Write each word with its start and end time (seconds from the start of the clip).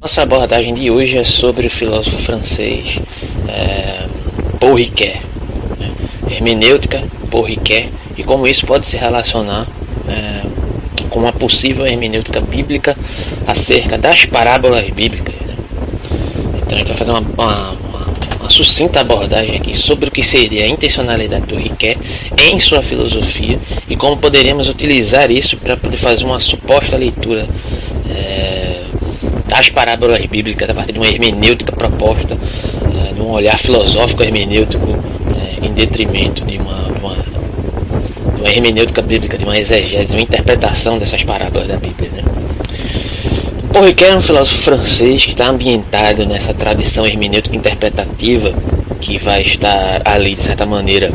Nossa 0.00 0.22
abordagem 0.22 0.74
de 0.74 0.92
hoje 0.92 1.18
é 1.18 1.24
sobre 1.24 1.66
o 1.66 1.70
filósofo 1.70 2.16
francês 2.18 3.00
é, 3.48 4.06
Paul 4.60 4.74
Ricoeur, 4.74 5.16
né? 5.76 5.90
hermenêutica 6.30 7.02
Paul 7.28 7.42
Ricoeur 7.42 7.88
e 8.16 8.22
como 8.22 8.46
isso 8.46 8.64
pode 8.64 8.86
se 8.86 8.96
relacionar 8.96 9.66
é, 10.08 10.42
com 11.10 11.18
uma 11.18 11.32
possível 11.32 11.84
hermenêutica 11.84 12.40
bíblica 12.40 12.96
acerca 13.44 13.98
das 13.98 14.24
parábolas 14.24 14.88
bíblicas. 14.88 15.34
Né? 15.34 15.54
Então 16.62 16.76
a 16.76 16.78
gente 16.78 16.88
vai 16.88 16.96
fazer 16.96 17.10
uma, 17.10 17.20
uma, 17.20 17.70
uma, 17.72 18.06
uma, 18.38 18.50
sucinta 18.50 19.00
abordagem 19.00 19.56
aqui 19.56 19.76
sobre 19.76 20.10
o 20.10 20.12
que 20.12 20.22
seria 20.22 20.64
a 20.64 20.68
intencionalidade 20.68 21.46
do 21.46 21.56
Ricoeur 21.56 21.96
em 22.38 22.56
sua 22.60 22.82
filosofia 22.82 23.58
e 23.88 23.96
como 23.96 24.16
poderíamos 24.16 24.68
utilizar 24.68 25.28
isso 25.32 25.56
para 25.56 25.76
poder 25.76 25.96
fazer 25.96 26.24
uma 26.24 26.38
suposta 26.38 26.96
leitura 26.96 27.48
as 29.58 29.68
parábolas 29.68 30.24
bíblicas 30.26 30.70
a 30.70 30.74
partir 30.74 30.92
de 30.92 30.98
uma 30.98 31.08
hermenêutica 31.08 31.72
proposta, 31.72 32.36
é, 32.36 33.12
de 33.12 33.20
um 33.20 33.30
olhar 33.30 33.58
filosófico 33.58 34.22
hermenêutico, 34.22 34.86
é, 35.36 35.66
em 35.66 35.72
detrimento 35.72 36.44
de 36.44 36.58
uma, 36.58 36.92
de 36.92 36.98
uma, 37.00 37.14
de 37.14 38.40
uma 38.40 38.50
hermenêutica 38.50 39.02
bíblica, 39.02 39.36
de 39.36 39.44
uma 39.44 39.58
exegese, 39.58 40.06
de 40.06 40.12
uma 40.12 40.22
interpretação 40.22 40.98
dessas 40.98 41.24
parábolas 41.24 41.66
da 41.66 41.76
Bíblia. 41.76 42.10
Né? 42.10 42.22
Porriquet 43.72 44.06
é 44.10 44.16
um 44.16 44.22
filósofo 44.22 44.62
francês 44.62 45.24
que 45.24 45.32
está 45.32 45.48
ambientado 45.48 46.24
nessa 46.24 46.54
tradição 46.54 47.04
hermenêutica 47.04 47.56
interpretativa 47.56 48.52
que 49.00 49.18
vai 49.18 49.42
estar 49.42 50.02
ali, 50.04 50.34
de 50.34 50.42
certa 50.42 50.64
maneira, 50.64 51.12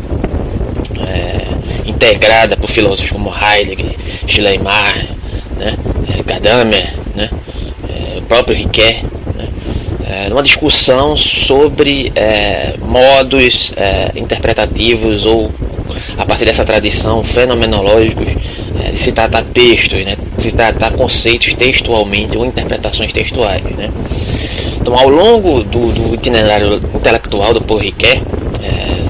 é, 1.06 1.88
integrada 1.88 2.56
por 2.56 2.70
filósofos 2.70 3.10
como 3.10 3.32
Heidegger, 3.34 3.96
Schleiermacher, 4.26 5.08
né, 5.56 5.74
Gadamer, 6.24 7.03
próprio 8.34 8.56
Riquet, 8.56 9.04
né, 9.36 9.48
é, 10.04 10.28
numa 10.28 10.42
discussão 10.42 11.16
sobre 11.16 12.10
é, 12.16 12.74
modos 12.80 13.72
é, 13.76 14.10
interpretativos 14.16 15.24
ou 15.24 15.52
a 16.18 16.26
partir 16.26 16.44
dessa 16.44 16.64
tradição 16.64 17.22
fenomenológicos 17.22 18.26
é, 18.82 18.90
de 18.90 18.98
se 18.98 19.12
tratar 19.12 19.44
textos, 19.44 20.04
né, 20.04 20.16
se 20.36 20.50
tratar 20.50 20.90
conceitos 20.92 21.54
textualmente 21.54 22.36
ou 22.36 22.44
interpretações 22.44 23.12
textuais. 23.12 23.62
Né. 23.62 23.88
Então, 24.80 24.98
ao 24.98 25.08
longo 25.08 25.62
do, 25.62 25.92
do 25.92 26.14
itinerário 26.14 26.82
intelectual 26.92 27.54
do 27.54 27.62
Paul 27.62 27.78
Riquet, 27.78 28.20
é, 28.64 29.04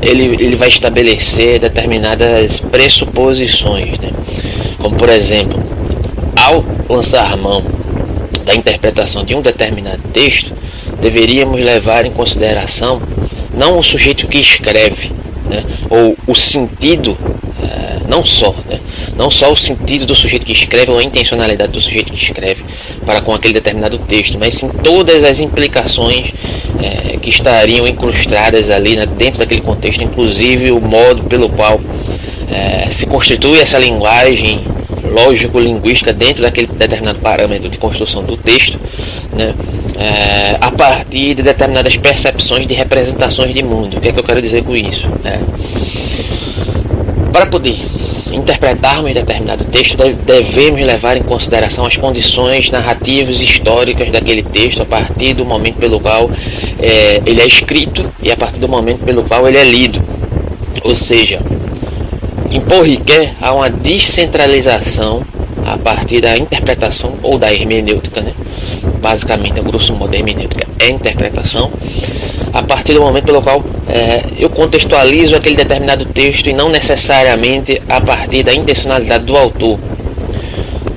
ele, 0.00 0.42
ele 0.42 0.56
vai 0.56 0.68
estabelecer 0.68 1.58
determinadas 1.58 2.60
pressuposições, 2.60 3.98
né? 3.98 4.10
como 4.78 4.96
por 4.96 5.10
exemplo, 5.10 5.62
ao 6.34 6.64
lançar 6.88 7.36
mão 7.36 7.77
da 8.48 8.54
interpretação 8.54 9.24
de 9.24 9.34
um 9.34 9.42
determinado 9.42 10.00
texto, 10.10 10.54
deveríamos 11.02 11.60
levar 11.60 12.06
em 12.06 12.10
consideração 12.10 13.00
não 13.52 13.78
o 13.78 13.82
sujeito 13.82 14.26
que 14.26 14.38
escreve, 14.38 15.12
né, 15.44 15.62
ou 15.90 16.16
o 16.26 16.34
sentido, 16.34 17.12
uh, 17.12 18.08
não 18.08 18.24
só, 18.24 18.54
né, 18.66 18.80
não 19.14 19.30
só 19.30 19.52
o 19.52 19.56
sentido 19.56 20.06
do 20.06 20.16
sujeito 20.16 20.46
que 20.46 20.52
escreve 20.52 20.90
ou 20.90 20.98
a 20.98 21.02
intencionalidade 21.02 21.72
do 21.72 21.80
sujeito 21.80 22.10
que 22.10 22.24
escreve 22.24 22.64
para 23.04 23.20
com 23.20 23.34
aquele 23.34 23.52
determinado 23.52 23.98
texto, 23.98 24.38
mas 24.38 24.54
sim 24.54 24.70
todas 24.82 25.24
as 25.24 25.38
implicações 25.38 26.28
uh, 26.30 27.20
que 27.20 27.28
estariam 27.28 27.86
incrustadas 27.86 28.70
ali 28.70 28.96
né, 28.96 29.04
dentro 29.04 29.40
daquele 29.40 29.60
contexto, 29.60 30.02
inclusive 30.02 30.70
o 30.70 30.80
modo 30.80 31.24
pelo 31.24 31.50
qual 31.50 31.76
uh, 31.76 32.92
se 32.92 33.04
constitui 33.04 33.60
essa 33.60 33.78
linguagem 33.78 34.64
lógico-linguística 35.08 36.12
dentro 36.12 36.42
daquele 36.42 36.66
determinado 36.66 37.18
parâmetro 37.18 37.68
de 37.68 37.78
construção 37.78 38.22
do 38.22 38.36
texto, 38.36 38.78
né, 39.32 39.54
é, 39.98 40.56
a 40.60 40.70
partir 40.70 41.34
de 41.34 41.42
determinadas 41.42 41.96
percepções 41.96 42.66
de 42.66 42.74
representações 42.74 43.54
de 43.54 43.62
mundo. 43.62 43.96
O 43.96 44.00
que 44.00 44.08
é 44.08 44.12
que 44.12 44.20
eu 44.20 44.24
quero 44.24 44.40
dizer 44.40 44.62
com 44.62 44.76
isso? 44.76 45.08
É, 45.24 45.38
para 47.32 47.46
poder 47.46 47.78
interpretarmos 48.32 49.12
determinado 49.14 49.64
texto, 49.64 49.96
devemos 49.96 50.80
levar 50.80 51.16
em 51.16 51.22
consideração 51.22 51.84
as 51.84 51.96
condições 51.96 52.70
narrativas 52.70 53.40
históricas 53.40 54.10
daquele 54.12 54.42
texto 54.42 54.82
a 54.82 54.86
partir 54.86 55.34
do 55.34 55.44
momento 55.44 55.76
pelo 55.76 56.00
qual 56.00 56.30
é, 56.80 57.22
ele 57.26 57.40
é 57.40 57.46
escrito 57.46 58.04
e 58.22 58.30
a 58.30 58.36
partir 58.36 58.60
do 58.60 58.68
momento 58.68 59.04
pelo 59.04 59.22
qual 59.24 59.48
ele 59.48 59.58
é 59.58 59.64
lido. 59.64 60.02
Ou 60.84 60.94
seja, 60.94 61.40
em 62.50 62.60
Porriquet 62.60 63.34
há 63.40 63.52
uma 63.52 63.68
descentralização 63.68 65.22
a 65.66 65.76
partir 65.76 66.22
da 66.22 66.36
interpretação 66.36 67.12
ou 67.22 67.38
da 67.38 67.52
hermenêutica, 67.52 68.22
né? 68.22 68.32
basicamente, 69.00 69.60
a 69.60 69.62
grosso 69.62 69.94
modo, 69.94 70.14
a 70.14 70.18
hermenêutica 70.18 70.66
é 70.78 70.88
interpretação, 70.88 71.70
a 72.52 72.62
partir 72.62 72.94
do 72.94 73.00
momento 73.02 73.26
pelo 73.26 73.42
qual 73.42 73.62
é, 73.86 74.24
eu 74.38 74.48
contextualizo 74.48 75.36
aquele 75.36 75.56
determinado 75.56 76.06
texto 76.06 76.48
e 76.48 76.54
não 76.54 76.70
necessariamente 76.70 77.82
a 77.86 78.00
partir 78.00 78.42
da 78.42 78.54
intencionalidade 78.54 79.24
do 79.24 79.36
autor. 79.36 79.78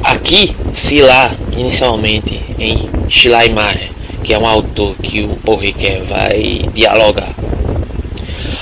Aqui, 0.02 0.56
se 0.74 1.02
lá, 1.02 1.32
inicialmente, 1.58 2.40
em 2.58 2.90
Schleiermacher, 3.10 3.92
que 4.24 4.34
é 4.34 4.40
um 4.40 4.48
autor 4.48 4.96
que 5.02 5.22
o 5.22 5.36
Porriquet 5.44 6.02
vai 6.08 6.70
dialogar 6.74 7.41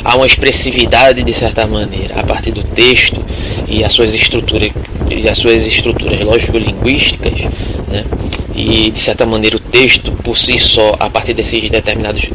há 0.09 0.16
uma 0.16 0.25
expressividade 0.25 1.22
de 1.22 1.34
certa 1.34 1.68
maneira 1.68 2.16
a 2.20 2.24
partir 2.24 2.50
do 2.52 2.64
texto 2.64 3.24
e 3.68 3.84
as 3.84 3.94
suas 3.94 4.12
estruturas 4.12 4.72
e 5.08 5.30
as 5.30 5.38
suas 5.38 5.62
estruturas 5.68 6.20
lógico-linguísticas, 6.22 7.42
né? 7.88 8.03
e 8.56 8.90
de 8.90 9.00
certa 9.00 9.24
maneira 9.24 9.56
o 9.56 9.59
texto 9.59 10.12
por 10.24 10.36
si 10.36 10.59
só 10.59 10.94
a 11.00 11.12
partir 11.12 11.36
desses 11.36 11.69
determinados 11.69 12.28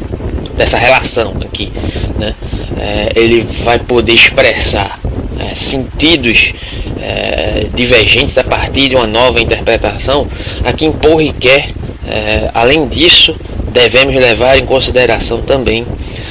dessa 0.55 0.77
relação 0.77 1.33
aqui, 1.41 1.69
né? 2.17 2.33
É, 2.79 3.11
ele 3.13 3.45
vai 3.63 3.77
poder 3.77 4.13
expressar 4.13 4.99
é, 5.37 5.53
sentidos 5.53 6.53
é, 7.01 7.67
divergentes 7.73 8.37
a 8.37 8.43
partir 8.43 8.87
de 8.87 8.95
uma 8.95 9.07
nova 9.07 9.41
interpretação. 9.41 10.29
Aqui 10.63 10.85
em 10.85 10.93
Paul 10.93 11.17
Ricoeur, 11.17 11.65
é, 12.07 12.49
além 12.53 12.87
disso, 12.87 13.35
devemos 13.73 14.15
levar 14.15 14.57
em 14.57 14.65
consideração 14.65 15.41
também 15.41 15.85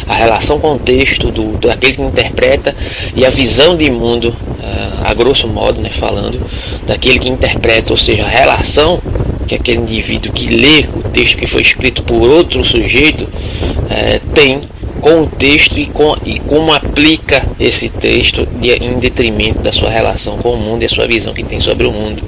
a 0.06 0.14
relação 0.14 0.58
com 0.58 0.74
o 0.74 0.78
texto 0.78 1.30
do, 1.30 1.56
daquele 1.58 1.94
que 1.94 2.02
interpreta 2.02 2.74
e 3.14 3.24
a 3.24 3.30
visão 3.30 3.76
de 3.76 3.90
mundo, 3.90 4.28
uh, 4.28 5.04
a 5.04 5.14
grosso 5.14 5.48
modo, 5.48 5.80
né, 5.80 5.90
falando, 5.90 6.40
daquele 6.86 7.18
que 7.18 7.28
interpreta, 7.28 7.92
ou 7.92 7.98
seja, 7.98 8.24
a 8.24 8.28
relação 8.28 9.00
que 9.46 9.54
aquele 9.54 9.78
indivíduo 9.78 10.32
que 10.32 10.48
lê 10.48 10.86
o 10.94 11.02
texto 11.10 11.36
que 11.36 11.46
foi 11.46 11.62
escrito 11.62 12.02
por 12.02 12.28
outro 12.28 12.64
sujeito 12.64 13.24
uh, 13.24 14.20
tem 14.34 14.62
com 15.00 15.22
o 15.22 15.26
texto 15.26 15.78
e, 15.78 15.86
com, 15.86 16.16
e 16.24 16.38
como 16.40 16.72
aplica 16.72 17.46
esse 17.60 17.90
texto 17.90 18.46
de, 18.46 18.70
em 18.72 18.98
detrimento 18.98 19.60
da 19.60 19.70
sua 19.70 19.90
relação 19.90 20.38
com 20.38 20.52
o 20.52 20.56
mundo 20.56 20.82
e 20.82 20.86
a 20.86 20.88
sua 20.88 21.06
visão 21.06 21.34
que 21.34 21.42
tem 21.42 21.60
sobre 21.60 21.86
o 21.86 21.92
mundo. 21.92 22.22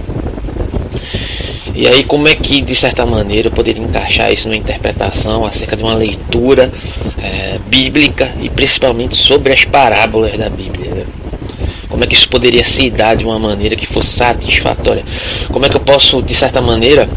E 1.74 1.86
aí, 1.86 2.04
como 2.04 2.26
é 2.26 2.34
que, 2.34 2.62
de 2.62 2.74
certa 2.74 3.04
maneira, 3.04 3.48
eu 3.48 3.52
poderia 3.52 3.82
encaixar 3.82 4.32
isso 4.32 4.48
numa 4.48 4.56
interpretação 4.56 5.44
acerca 5.44 5.76
de 5.76 5.82
uma 5.82 5.94
leitura 5.94 6.72
é, 7.22 7.58
bíblica 7.66 8.32
e 8.40 8.48
principalmente 8.48 9.16
sobre 9.16 9.52
as 9.52 9.64
parábolas 9.64 10.36
da 10.38 10.48
Bíblia? 10.48 10.90
Né? 10.94 11.04
Como 11.88 12.02
é 12.04 12.06
que 12.06 12.14
isso 12.14 12.28
poderia 12.28 12.64
se 12.64 12.90
dar 12.90 13.16
de 13.16 13.24
uma 13.24 13.38
maneira 13.38 13.76
que 13.76 13.86
fosse 13.86 14.10
satisfatória? 14.10 15.04
Como 15.48 15.64
é 15.64 15.68
que 15.68 15.76
eu 15.76 15.80
posso, 15.80 16.20
de 16.20 16.34
certa 16.34 16.60
maneira, 16.60 17.08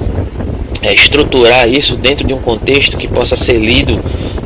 é, 0.81 0.93
estruturar 0.93 1.67
isso 1.67 1.95
dentro 1.95 2.25
de 2.25 2.33
um 2.33 2.39
contexto 2.39 2.95
que 2.95 3.07
possa 3.07 3.35
ser 3.35 3.57
lido 3.57 3.99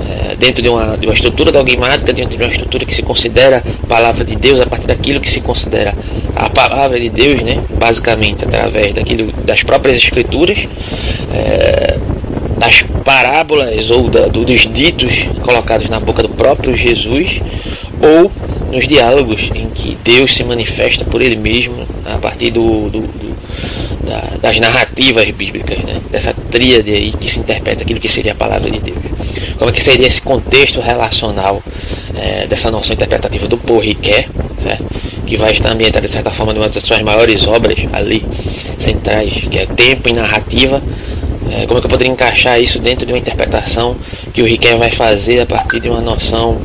é, 0.09 0.35
dentro 0.35 0.61
de 0.61 0.69
uma, 0.69 0.97
de 0.97 1.07
uma 1.07 1.13
estrutura 1.13 1.51
dogmática, 1.51 2.11
dentro 2.11 2.37
de 2.37 2.43
uma 2.43 2.51
estrutura 2.51 2.85
que 2.85 2.95
se 2.95 3.03
considera 3.03 3.63
palavra 3.87 4.23
de 4.23 4.35
Deus, 4.35 4.59
a 4.59 4.65
partir 4.65 4.87
daquilo 4.87 5.19
que 5.19 5.29
se 5.29 5.41
considera 5.41 5.93
a 6.35 6.49
palavra 6.49 6.99
de 6.99 7.09
Deus, 7.09 7.41
né, 7.41 7.61
basicamente 7.77 8.43
através 8.43 8.93
daquilo, 8.93 9.31
das 9.43 9.61
próprias 9.61 9.97
escrituras, 9.97 10.57
é, 11.31 11.99
das 12.63 12.81
parábolas 13.03 13.89
ou 13.89 14.09
da, 14.09 14.27
dos 14.27 14.61
ditos 14.61 15.25
colocados 15.41 15.89
na 15.89 15.99
boca 15.99 16.23
do 16.23 16.29
próprio 16.29 16.77
Jesus, 16.77 17.41
ou 18.01 18.31
nos 18.71 18.87
diálogos 18.87 19.49
em 19.53 19.69
que 19.69 19.97
Deus 20.01 20.33
se 20.33 20.43
manifesta 20.45 21.03
por 21.03 21.21
Ele 21.21 21.35
mesmo 21.35 21.85
a 22.05 22.17
partir 22.17 22.51
do, 22.51 22.89
do, 22.89 23.01
do 23.01 23.33
da, 24.05 24.37
das 24.41 24.59
narrativas 24.59 25.29
bíblicas, 25.31 25.77
né? 25.79 25.99
dessa 26.09 26.33
tríade 26.33 26.89
aí 26.91 27.11
que 27.11 27.29
se 27.29 27.39
interpreta 27.39 27.83
aquilo 27.83 27.99
que 27.99 28.07
seria 28.07 28.31
a 28.31 28.35
palavra 28.35 28.71
de 28.71 28.79
Deus. 28.79 28.97
Como 29.57 29.69
é 29.69 29.73
que 29.73 29.83
seria 29.83 30.07
esse 30.07 30.21
contexto 30.21 30.79
relacional 30.79 31.61
é, 32.15 32.47
dessa 32.47 32.71
noção 32.71 32.93
interpretativa 32.93 33.45
do 33.45 33.57
Porriquet, 33.57 34.29
certo? 34.61 34.85
que 35.25 35.37
vai 35.37 35.51
estar 35.51 35.71
ambientada 35.71 36.05
de 36.05 36.11
certa 36.11 36.31
forma 36.31 36.53
numa 36.53 36.69
das 36.69 36.83
suas 36.83 37.01
maiores 37.01 37.45
obras 37.45 37.77
ali 37.91 38.25
centrais, 38.77 39.33
que 39.49 39.59
é 39.59 39.65
Tempo 39.65 40.09
e 40.09 40.13
Narrativa. 40.13 40.81
É, 41.55 41.67
como 41.67 41.77
é 41.77 41.81
que 41.81 41.85
eu 41.85 41.91
poderia 41.91 42.11
encaixar 42.11 42.59
isso 42.59 42.79
dentro 42.79 43.05
de 43.05 43.11
uma 43.11 43.19
interpretação 43.19 43.95
que 44.33 44.41
o 44.41 44.45
Riquet 44.45 44.75
vai 44.75 44.89
fazer 44.89 45.39
a 45.39 45.45
partir 45.45 45.79
de 45.79 45.87
uma 45.87 46.01
noção 46.01 46.59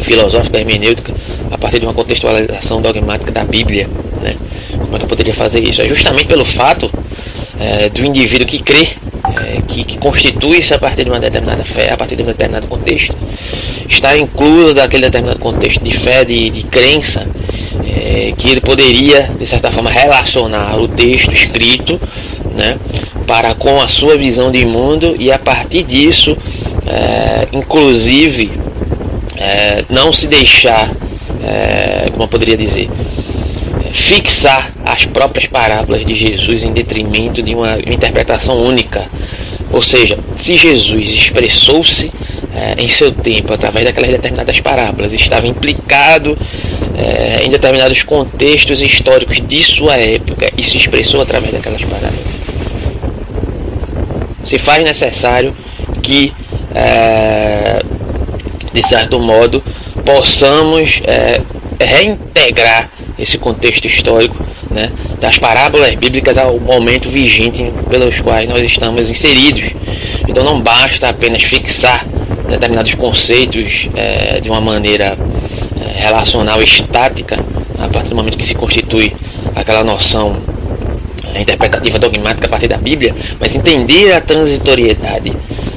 filosófica 0.00 0.58
hermenêutica, 0.58 1.14
a 1.50 1.56
partir 1.56 1.78
de 1.78 1.86
uma 1.86 1.94
contextualização 1.94 2.82
dogmática 2.82 3.30
da 3.30 3.44
Bíblia, 3.44 3.88
né? 4.20 4.34
Como 4.72 4.96
é 4.96 4.98
que 4.98 5.04
eu 5.04 5.08
poderia 5.08 5.34
fazer 5.34 5.60
isso? 5.60 5.80
É 5.80 5.88
justamente 5.88 6.26
pelo 6.26 6.44
fato 6.44 6.90
é, 7.60 7.88
do 7.88 8.04
indivíduo 8.04 8.46
que 8.46 8.58
crê 8.58 8.88
é, 9.36 9.62
que, 9.68 9.84
que 9.84 9.98
constitui-se 9.98 10.74
a 10.74 10.78
partir 10.78 11.04
de 11.04 11.10
uma 11.10 11.20
determinada 11.20 11.62
fé, 11.64 11.92
a 11.92 11.96
partir 11.96 12.16
de 12.16 12.22
um 12.22 12.26
determinado 12.26 12.66
contexto, 12.66 13.14
está 13.88 14.16
incluso 14.18 14.74
daquele 14.74 15.02
determinado 15.02 15.38
contexto 15.38 15.84
de 15.84 15.96
fé, 15.96 16.24
de, 16.24 16.50
de 16.50 16.62
crença, 16.64 17.28
é, 17.86 18.32
que 18.36 18.50
ele 18.50 18.60
poderia, 18.60 19.30
de 19.38 19.46
certa 19.46 19.70
forma, 19.70 19.90
relacionar 19.90 20.76
o 20.80 20.88
texto 20.88 21.32
escrito 21.32 22.00
né, 22.54 22.76
para 23.30 23.54
com 23.54 23.80
a 23.80 23.86
sua 23.86 24.18
visão 24.18 24.50
de 24.50 24.64
mundo 24.64 25.14
e 25.16 25.30
a 25.30 25.38
partir 25.38 25.84
disso, 25.84 26.36
é, 26.84 27.46
inclusive, 27.52 28.50
é, 29.36 29.84
não 29.88 30.12
se 30.12 30.26
deixar, 30.26 30.90
é, 31.40 32.06
como 32.10 32.24
eu 32.24 32.28
poderia 32.28 32.56
dizer, 32.56 32.90
fixar 33.92 34.72
as 34.84 35.04
próprias 35.04 35.46
parábolas 35.46 36.04
de 36.04 36.12
Jesus 36.12 36.64
em 36.64 36.72
detrimento 36.72 37.40
de 37.40 37.54
uma 37.54 37.78
interpretação 37.86 38.56
única. 38.56 39.06
Ou 39.70 39.80
seja, 39.80 40.18
se 40.36 40.56
Jesus 40.56 41.10
expressou-se 41.10 42.10
é, 42.52 42.82
em 42.82 42.88
seu 42.88 43.12
tempo 43.12 43.52
através 43.52 43.86
daquelas 43.86 44.10
determinadas 44.10 44.58
parábolas, 44.58 45.12
estava 45.12 45.46
implicado 45.46 46.36
é, 46.98 47.44
em 47.44 47.48
determinados 47.48 48.02
contextos 48.02 48.82
históricos 48.82 49.40
de 49.40 49.62
sua 49.62 49.94
época 49.94 50.50
e 50.58 50.64
se 50.64 50.76
expressou 50.76 51.22
através 51.22 51.52
daquelas 51.52 51.82
parábolas. 51.84 52.19
Se 54.50 54.58
faz 54.58 54.82
necessário 54.82 55.54
que, 56.02 56.32
é, 56.74 57.80
de 58.72 58.82
certo 58.82 59.20
modo, 59.20 59.62
possamos 60.04 61.00
reintegrar 61.80 62.90
esse 63.16 63.38
contexto 63.38 63.86
histórico 63.86 64.36
né, 64.72 64.90
das 65.20 65.38
parábolas 65.38 65.94
bíblicas 65.94 66.36
ao 66.36 66.58
momento 66.58 67.08
vigente 67.08 67.72
pelos 67.88 68.20
quais 68.20 68.48
nós 68.48 68.60
estamos 68.66 69.08
inseridos. 69.08 69.70
Então 70.26 70.42
não 70.42 70.60
basta 70.60 71.08
apenas 71.08 71.44
fixar 71.44 72.04
determinados 72.48 72.92
conceitos 72.96 73.88
é, 73.94 74.40
de 74.40 74.50
uma 74.50 74.60
maneira 74.60 75.16
é, 75.80 76.00
relacional 76.00 76.60
estática, 76.60 77.38
a 77.78 77.88
partir 77.88 78.10
do 78.10 78.16
momento 78.16 78.36
que 78.36 78.44
se 78.44 78.56
constitui 78.56 79.14
aquela 79.54 79.84
noção 79.84 80.38
é, 81.34 81.40
interpretativa 81.40 81.98
dogmática 81.98 82.46
a 82.46 82.50
partir 82.50 82.68
da 82.68 82.76
Bíblia, 82.76 83.14
mas 83.38 83.54
entender 83.54 84.12
a 84.12 84.20
transitoriedade 84.20 85.32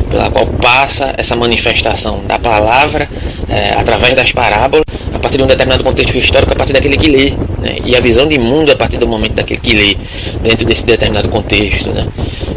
pela 0.10 0.30
qual 0.30 0.46
passa 0.46 1.14
essa 1.18 1.36
manifestação 1.36 2.22
da 2.28 2.38
palavra 2.38 3.10
é, 3.50 3.72
através 3.76 4.16
das 4.16 4.32
parábolas, 4.32 4.86
a 5.12 5.18
partir 5.18 5.38
de 5.38 5.44
um 5.44 5.48
determinado 5.48 5.84
contexto 5.84 6.16
histórico, 6.16 6.54
a 6.54 6.56
partir 6.56 6.74
daquele 6.74 6.98
que 6.98 7.10
lê, 7.10 7.32
né? 7.60 7.78
e 7.84 7.96
a 7.96 8.00
visão 8.00 8.28
de 8.28 8.38
mundo 8.38 8.72
a 8.72 8.76
partir 8.76 8.98
do 8.98 9.08
momento 9.08 9.34
daquele 9.34 9.60
que 9.60 9.74
lê, 9.74 9.98
dentro 10.42 10.66
desse 10.66 10.86
determinado 10.86 11.30
contexto. 11.30 11.90
Né? 11.90 12.08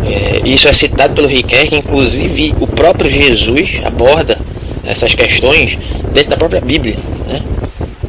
É, 0.04 0.48
isso 0.48 0.68
é 0.68 0.72
citado 0.74 1.14
pelo 1.14 1.26
Riquet, 1.26 1.68
que 1.68 1.76
inclusive 1.76 2.54
o 2.60 2.66
próprio 2.66 3.10
Jesus 3.10 3.80
aborda 3.84 4.38
essas 4.84 5.14
questões 5.14 5.78
dentro 6.12 6.30
da 6.30 6.36
própria 6.36 6.60
Bíblia. 6.60 6.96
Né? 7.26 7.40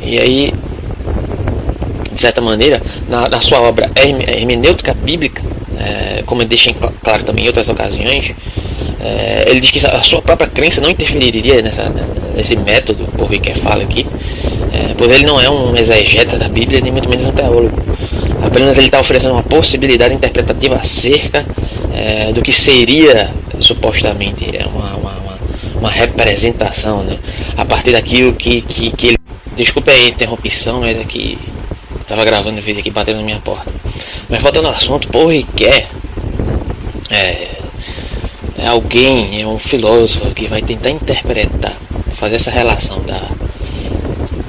E 0.01 0.19
aí, 0.19 0.53
de 2.17 2.21
certa 2.21 2.41
maneira, 2.41 2.81
na, 3.07 3.29
na 3.29 3.39
sua 3.39 3.61
obra 3.61 3.89
Hermenêutica 3.95 4.93
Bíblica, 4.93 5.43
é, 5.79 6.23
como 6.25 6.41
ele 6.41 6.49
deixa 6.49 6.73
claro 7.03 7.23
também 7.23 7.45
em 7.45 7.47
outras 7.47 7.69
ocasiões, 7.69 8.33
é, 8.99 9.45
ele 9.47 9.59
diz 9.59 9.69
que 9.69 9.85
a 9.85 10.01
sua 10.01 10.19
própria 10.19 10.49
crença 10.49 10.81
não 10.81 10.89
interferiria 10.89 11.61
nessa, 11.61 11.91
nesse 12.35 12.55
método, 12.55 13.07
o 13.19 13.25
Riquet 13.25 13.59
fala 13.59 13.83
aqui, 13.83 14.07
é, 14.73 14.95
pois 14.97 15.11
ele 15.11 15.25
não 15.25 15.39
é 15.39 15.47
um 15.47 15.75
exegeta 15.75 16.37
da 16.37 16.49
Bíblia, 16.49 16.81
nem 16.81 16.91
muito 16.91 17.07
menos 17.07 17.27
um 17.27 17.31
teólogo. 17.31 17.79
Apenas 18.41 18.75
ele 18.77 18.87
está 18.87 18.99
oferecendo 18.99 19.33
uma 19.33 19.43
possibilidade 19.43 20.15
interpretativa 20.15 20.75
acerca 20.75 21.45
é, 21.93 22.31
do 22.33 22.41
que 22.41 22.51
seria 22.51 23.29
supostamente 23.59 24.45
uma, 24.73 24.95
uma, 24.95 25.11
uma, 25.11 25.37
uma, 25.79 25.91
representação, 25.91 27.03
né? 27.03 27.17
a 27.55 27.63
partir 27.63 27.91
daquilo 27.91 28.33
que, 28.33 28.61
que, 28.61 28.91
que 28.91 29.07
ele. 29.07 29.17
Desculpe 29.55 29.89
a 29.89 30.07
interrupção, 30.07 30.81
mas 30.81 30.95
é 30.95 31.03
que 31.03 31.37
estava 32.07 32.23
gravando 32.23 32.57
o 32.57 32.61
vídeo 32.61 32.79
aqui 32.79 32.89
batendo 32.89 33.17
na 33.17 33.23
minha 33.23 33.39
porta. 33.41 33.69
Mas 34.29 34.41
voltando 34.41 34.67
ao 34.67 34.73
assunto, 34.73 35.09
Paul 35.09 35.27
Riquet 35.27 35.87
é, 37.09 37.47
é 38.57 38.67
alguém, 38.67 39.41
é 39.41 39.45
um 39.45 39.59
filósofo 39.59 40.31
que 40.31 40.47
vai 40.47 40.61
tentar 40.61 40.89
interpretar, 40.89 41.75
fazer 42.15 42.37
essa 42.37 42.49
relação 42.49 43.01
da 43.01 43.21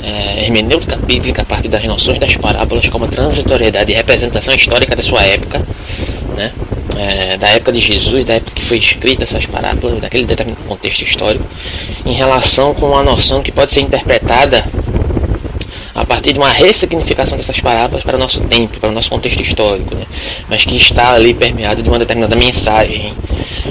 é, 0.05 0.45
hermenêutica 0.45 0.95
bíblica 0.97 1.43
a 1.43 1.45
partir 1.45 1.67
das 1.67 1.83
noções 1.83 2.21
das 2.21 2.37
parábolas 2.37 2.89
como 2.89 3.09
transitoriedade 3.09 3.91
e 3.91 3.95
representação 3.97 4.55
histórica 4.55 4.95
da 4.95 5.03
sua 5.03 5.23
época, 5.23 5.61
né? 6.37 6.53
É, 6.97 7.37
da 7.37 7.49
época 7.49 7.73
de 7.73 7.81
Jesus, 7.81 8.25
da 8.25 8.35
época 8.35 8.53
que 8.55 8.65
foi 8.65 8.79
escrita 8.79 9.25
essas 9.25 9.47
parábolas, 9.47 10.01
daquele 10.01 10.27
determinado 10.27 10.63
contexto 10.65 11.03
histórico, 11.03 11.45
em 12.07 12.13
relação 12.13 12.73
com 12.73 12.97
a 12.97 13.03
noção 13.03 13.43
que 13.43 13.51
pode 13.51 13.73
ser 13.73 13.81
interpretada 13.81 14.65
a 16.01 16.07
partir 16.07 16.33
de 16.33 16.39
uma 16.39 16.53
ressignificação 16.53 17.37
dessas 17.37 17.59
parábolas 17.61 18.05
para 18.05 18.17
o 18.17 18.21
nosso 18.21 18.41
tempo, 18.43 18.79
para 18.79 18.89
o 18.89 18.93
nosso 18.93 19.11
contexto 19.11 19.41
histórico, 19.43 19.95
né? 19.95 20.05
mas 20.49 20.65
que 20.65 20.77
está 20.77 21.13
ali 21.13 21.35
permeado 21.35 21.83
de 21.83 21.89
uma 21.89 21.99
determinada 21.99 22.37
mensagem, 22.37 23.15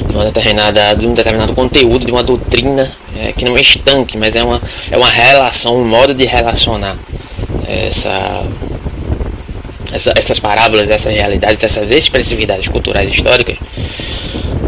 de, 0.07 0.13
uma 0.13 0.25
determinada, 0.25 0.93
de 0.93 1.07
um 1.07 1.13
determinado 1.13 1.53
conteúdo, 1.53 2.05
de 2.05 2.11
uma 2.11 2.23
doutrina 2.23 2.91
é, 3.17 3.31
que 3.31 3.45
não 3.45 3.57
é 3.57 3.61
estanque, 3.61 4.17
mas 4.17 4.35
é 4.35 4.43
uma, 4.43 4.61
é 4.91 4.97
uma 4.97 5.09
relação, 5.09 5.77
um 5.77 5.85
modo 5.85 6.13
de 6.13 6.25
relacionar 6.25 6.97
essa, 7.65 8.43
essa, 9.93 10.13
essas 10.15 10.39
parábolas, 10.39 10.89
essas 10.89 11.13
realidades, 11.13 11.63
essas 11.63 11.89
expressividades 11.89 12.67
culturais 12.67 13.09
históricas 13.09 13.57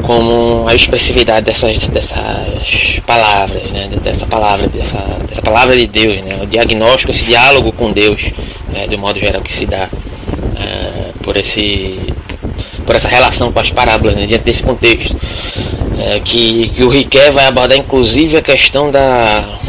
como 0.09 0.67
a 0.67 0.73
expressividade 0.73 1.45
dessas, 1.45 1.88
dessas 1.88 3.00
palavras, 3.06 3.61
né? 3.69 3.88
dessa 4.01 4.25
palavra, 4.25 4.67
dessa, 4.67 4.97
dessa 5.29 5.41
palavra 5.44 5.77
de 5.77 5.85
Deus, 5.85 6.19
né? 6.23 6.39
o 6.41 6.47
diagnóstico, 6.47 7.11
esse 7.11 7.25
diálogo 7.25 7.71
com 7.71 7.91
Deus, 7.91 8.31
né? 8.73 8.88
de 8.88 8.97
modo 8.97 9.19
geral 9.19 9.39
que 9.44 9.53
se 9.53 9.67
dá 9.67 9.88
é, 10.57 11.11
por, 11.21 11.38
esse, 11.38 12.00
por 12.88 12.95
essa 12.95 13.07
relação 13.07 13.51
com 13.51 13.59
as 13.59 13.69
parábolas, 13.69 14.15
né? 14.15 14.25
diante 14.25 14.45
desse 14.45 14.63
contexto. 14.63 15.15
É, 16.00 16.19
que, 16.21 16.69
que 16.69 16.83
o 16.83 16.89
Riquet 16.89 17.29
vai 17.29 17.45
abordar 17.45 17.77
inclusive 17.77 18.35
a 18.35 18.41
questão 18.41 18.89
da, 18.89 19.59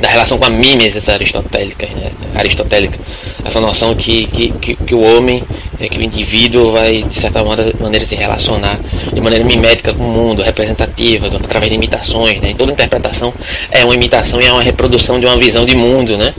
da 0.00 0.08
relação 0.08 0.36
com 0.36 0.46
a 0.46 0.50
mimesis 0.50 1.08
aristotélica, 1.08 1.86
né? 1.86 2.10
aristotélica 2.34 2.98
essa 3.44 3.60
noção 3.60 3.94
que, 3.94 4.26
que, 4.26 4.50
que, 4.50 4.74
que 4.74 4.94
o 4.94 5.00
homem, 5.00 5.42
é, 5.80 5.88
que 5.88 5.98
o 5.98 6.02
indivíduo 6.02 6.72
vai 6.72 7.02
de 7.02 7.14
certa 7.14 7.42
maneira 7.44 8.04
se 8.04 8.14
relacionar 8.14 8.78
de 9.12 9.20
maneira 9.20 9.44
mimética 9.44 9.92
com 9.92 10.04
o 10.04 10.08
mundo, 10.08 10.42
representativa, 10.42 11.26
através 11.26 11.70
de 11.70 11.76
imitações. 11.76 12.40
Né? 12.40 12.54
Toda 12.56 12.72
interpretação 12.72 13.32
é 13.70 13.84
uma 13.84 13.94
imitação 13.94 14.40
e 14.40 14.46
é 14.46 14.52
uma 14.52 14.62
reprodução 14.62 15.20
de 15.20 15.26
uma 15.26 15.36
visão 15.36 15.64
de 15.64 15.76
mundo. 15.76 16.16
Né? 16.16 16.34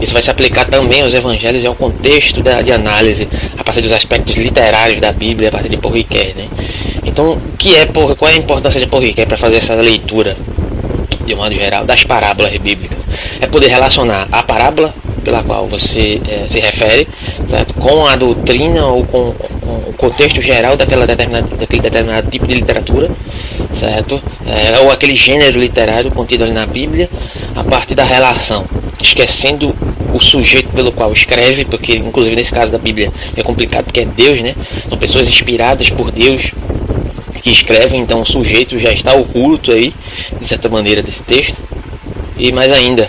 Isso 0.00 0.12
vai 0.12 0.22
se 0.22 0.30
aplicar 0.30 0.66
também 0.66 1.02
aos 1.02 1.14
evangelhos 1.14 1.62
e 1.64 1.66
ao 1.66 1.74
contexto 1.74 2.42
da, 2.42 2.60
de 2.60 2.72
análise, 2.72 3.28
a 3.56 3.64
partir 3.64 3.80
dos 3.80 3.92
aspectos 3.92 4.36
literários 4.36 5.00
da 5.00 5.12
Bíblia, 5.12 5.48
a 5.48 5.52
partir 5.52 5.68
de 5.68 5.76
Ricoeur. 5.76 6.34
Né? 6.36 6.48
Então, 7.04 7.40
que 7.58 7.74
é, 7.76 7.86
qual 7.86 8.30
é 8.30 8.34
a 8.34 8.36
importância 8.36 8.80
de 8.80 8.86
Ricoeur 8.86 9.26
para 9.26 9.36
fazer 9.36 9.56
essa 9.56 9.74
leitura? 9.74 10.36
de 11.24 11.34
um 11.34 11.36
modo 11.36 11.54
geral, 11.54 11.84
das 11.84 12.04
parábolas 12.04 12.56
bíblicas. 12.58 13.06
É 13.40 13.46
poder 13.46 13.68
relacionar 13.68 14.26
a 14.32 14.42
parábola 14.42 14.94
pela 15.22 15.42
qual 15.42 15.66
você 15.66 16.20
é, 16.28 16.46
se 16.48 16.60
refere, 16.60 17.08
certo? 17.48 17.74
com 17.74 18.06
a 18.06 18.16
doutrina 18.16 18.86
ou 18.86 19.04
com, 19.04 19.32
com, 19.32 19.90
o 19.90 19.92
contexto 19.96 20.40
geral 20.40 20.76
daquela 20.76 21.06
determinada, 21.06 21.56
daquele 21.56 21.82
determinado 21.82 22.30
tipo 22.30 22.46
de 22.46 22.54
literatura, 22.54 23.10
certo? 23.74 24.20
É, 24.46 24.78
ou 24.80 24.90
aquele 24.90 25.16
gênero 25.16 25.58
literário 25.58 26.10
contido 26.10 26.44
ali 26.44 26.52
na 26.52 26.66
Bíblia, 26.66 27.08
a 27.54 27.64
partir 27.64 27.94
da 27.94 28.04
relação, 28.04 28.66
esquecendo 29.02 29.74
o 30.12 30.20
sujeito 30.20 30.68
pelo 30.70 30.92
qual 30.92 31.12
escreve, 31.12 31.64
porque 31.64 31.96
inclusive 31.96 32.36
nesse 32.36 32.52
caso 32.52 32.70
da 32.70 32.78
Bíblia 32.78 33.12
é 33.36 33.42
complicado 33.42 33.84
porque 33.84 34.00
é 34.00 34.04
Deus, 34.04 34.40
né? 34.40 34.54
São 34.88 34.98
pessoas 34.98 35.28
inspiradas 35.28 35.88
por 35.90 36.10
Deus 36.10 36.52
que 37.42 37.50
escrevem, 37.50 38.00
então 38.00 38.22
o 38.22 38.26
sujeito 38.26 38.78
já 38.78 38.92
está 38.92 39.12
oculto 39.14 39.72
aí, 39.72 39.92
de 40.40 40.46
certa 40.46 40.68
maneira, 40.68 41.02
desse 41.02 41.22
texto. 41.22 41.56
E 42.38 42.52
mais 42.52 42.70
ainda, 42.72 43.08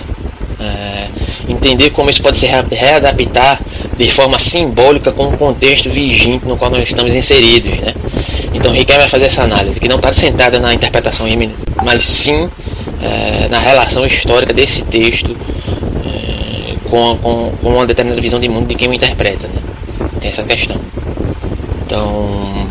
entender 1.63 1.91
como 1.91 2.09
isso 2.09 2.21
pode 2.21 2.37
se 2.37 2.45
readaptar 2.45 3.61
de 3.97 4.11
forma 4.11 4.37
simbólica 4.37 5.11
com 5.11 5.27
o 5.27 5.37
contexto 5.37 5.89
vigente 5.89 6.45
no 6.45 6.57
qual 6.57 6.69
nós 6.69 6.83
estamos 6.83 7.15
inseridos. 7.15 7.71
Né? 7.79 7.93
Então 8.53 8.73
Riquet 8.73 8.97
vai 8.97 9.07
fazer 9.07 9.25
essa 9.25 9.43
análise, 9.43 9.79
que 9.79 9.87
não 9.87 9.95
está 9.95 10.11
sentada 10.11 10.59
na 10.59 10.73
interpretação 10.73 11.25
mas 11.83 12.03
sim 12.03 12.49
é, 13.01 13.47
na 13.49 13.59
relação 13.59 14.05
histórica 14.05 14.53
desse 14.53 14.83
texto 14.83 15.35
é, 16.05 16.75
com, 16.89 17.17
com, 17.17 17.51
com, 17.61 17.69
uma 17.69 17.85
determinada 17.85 18.21
visão 18.21 18.39
de 18.39 18.49
mundo 18.49 18.67
de 18.67 18.75
quem 18.75 18.89
o 18.89 18.93
interpreta. 18.93 19.47
Né? 19.47 20.09
Tem 20.19 20.31
essa 20.31 20.43
questão. 20.43 20.77
Então, 21.85 22.67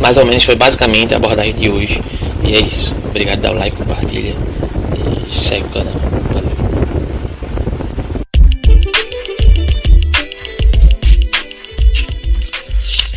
mais 0.00 0.16
ou 0.16 0.24
menos 0.24 0.44
foi 0.44 0.54
basicamente 0.54 1.14
a 1.14 1.16
abordagem 1.16 1.52
de 1.54 1.68
hoje. 1.68 2.02
E 2.44 2.54
é 2.54 2.60
isso. 2.60 2.94
Obrigado, 3.08 3.40
dá 3.40 3.50
o 3.50 3.54
like, 3.54 3.76
compartilha 3.76 4.34
e 4.94 5.34
segue 5.34 5.64
o 5.64 5.68
canal. 5.68 6.15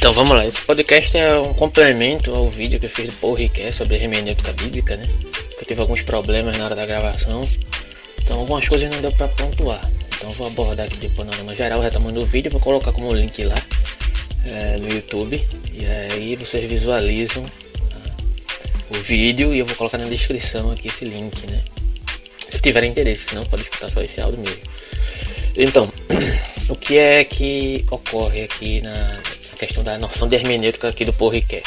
Então 0.10 0.26
vamos 0.26 0.38
lá, 0.40 0.48
esse 0.48 0.60
podcast 0.62 1.16
é 1.16 1.40
um 1.40 1.54
complemento 1.54 2.34
ao 2.34 2.50
vídeo 2.50 2.80
que 2.80 2.88
eu 2.88 2.90
fiz 2.90 3.06
do 3.06 3.14
Paul 3.18 3.36
Riquet 3.36 3.72
sobre 3.72 3.98
hermenêutica 3.98 4.52
bíblica, 4.54 4.98
né? 4.98 5.08
Eu 5.56 5.64
tive 5.64 5.80
alguns 5.82 6.02
problemas 6.02 6.58
na 6.58 6.66
hora 6.66 6.76
da 6.76 6.84
gravação, 6.84 7.48
então 8.18 8.40
algumas 8.40 8.68
coisas 8.68 8.90
não 8.90 9.00
deu 9.02 9.12
para 9.12 9.28
pontuar. 9.28 9.88
Então 10.18 10.32
vou 10.32 10.48
abordar 10.48 10.88
aqui 10.88 10.98
de 10.98 11.10
panorama 11.10 11.54
geral, 11.54 11.80
retomando 11.80 12.22
o 12.22 12.26
vídeo, 12.26 12.50
vou 12.50 12.60
colocar 12.60 12.92
como 12.92 13.14
link 13.14 13.44
lá 13.44 13.54
é, 14.48 14.78
no 14.78 14.92
YouTube 14.92 15.48
e 15.72 15.86
aí 15.86 16.36
vocês 16.36 16.68
visualizam 16.68 17.44
tá? 17.44 18.02
o 18.90 18.96
vídeo 18.96 19.54
e 19.54 19.60
eu 19.60 19.66
vou 19.68 19.76
colocar 19.76 20.00
na 20.00 20.08
descrição 20.08 20.72
aqui 20.72 20.88
esse 20.88 21.06
link, 21.06 21.46
né? 21.46 21.62
Se 22.50 22.60
tiverem 22.60 22.90
interesse, 22.90 23.36
não 23.36 23.46
pode 23.46 23.62
escutar 23.62 23.92
só 23.92 24.02
esse 24.02 24.20
áudio 24.20 24.40
mesmo. 24.40 24.62
Então, 25.56 25.94
o 26.68 26.76
que 26.76 26.98
é 26.98 27.24
que 27.24 27.86
ocorre 27.92 28.42
aqui 28.42 28.82
na 28.82 29.22
questão 29.60 29.84
da 29.84 29.98
noção 29.98 30.28
de 30.28 30.36
hermenêutica 30.36 30.88
aqui 30.88 31.04
do 31.04 31.12
Paul 31.12 31.32
Riquet. 31.32 31.64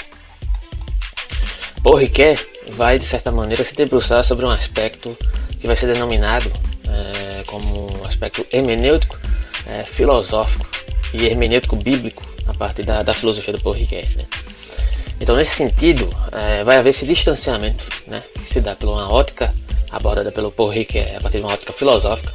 Paul 1.82 1.96
Riquet 1.96 2.38
vai, 2.70 2.98
de 2.98 3.04
certa 3.04 3.30
maneira, 3.30 3.62
se 3.64 3.74
debruçar 3.74 4.24
sobre 4.24 4.46
um 4.46 4.50
aspecto 4.50 5.16
que 5.60 5.66
vai 5.66 5.76
ser 5.76 5.92
denominado 5.92 6.50
é, 6.88 7.44
como 7.44 8.00
um 8.00 8.06
aspecto 8.06 8.46
hermenêutico, 8.50 9.18
é, 9.66 9.84
filosófico 9.84 10.66
e 11.12 11.26
hermenêutico 11.26 11.76
bíblico 11.76 12.22
a 12.46 12.54
partir 12.54 12.82
da, 12.82 13.02
da 13.02 13.12
filosofia 13.12 13.52
do 13.52 13.60
Paul 13.60 13.74
Riquet. 13.74 14.16
Né? 14.16 14.24
Então, 15.20 15.36
nesse 15.36 15.54
sentido, 15.54 16.08
é, 16.32 16.64
vai 16.64 16.78
haver 16.78 16.90
esse 16.90 17.04
distanciamento 17.04 17.84
né, 18.06 18.22
que 18.34 18.48
se 18.48 18.60
dá 18.60 18.74
por 18.74 18.88
uma 18.88 19.12
ótica 19.12 19.54
abordada 19.90 20.32
pelo 20.32 20.50
Paul 20.50 20.70
Riquet 20.70 21.14
a 21.16 21.20
partir 21.20 21.38
de 21.38 21.44
uma 21.44 21.52
ótica 21.52 21.72
filosófica, 21.72 22.32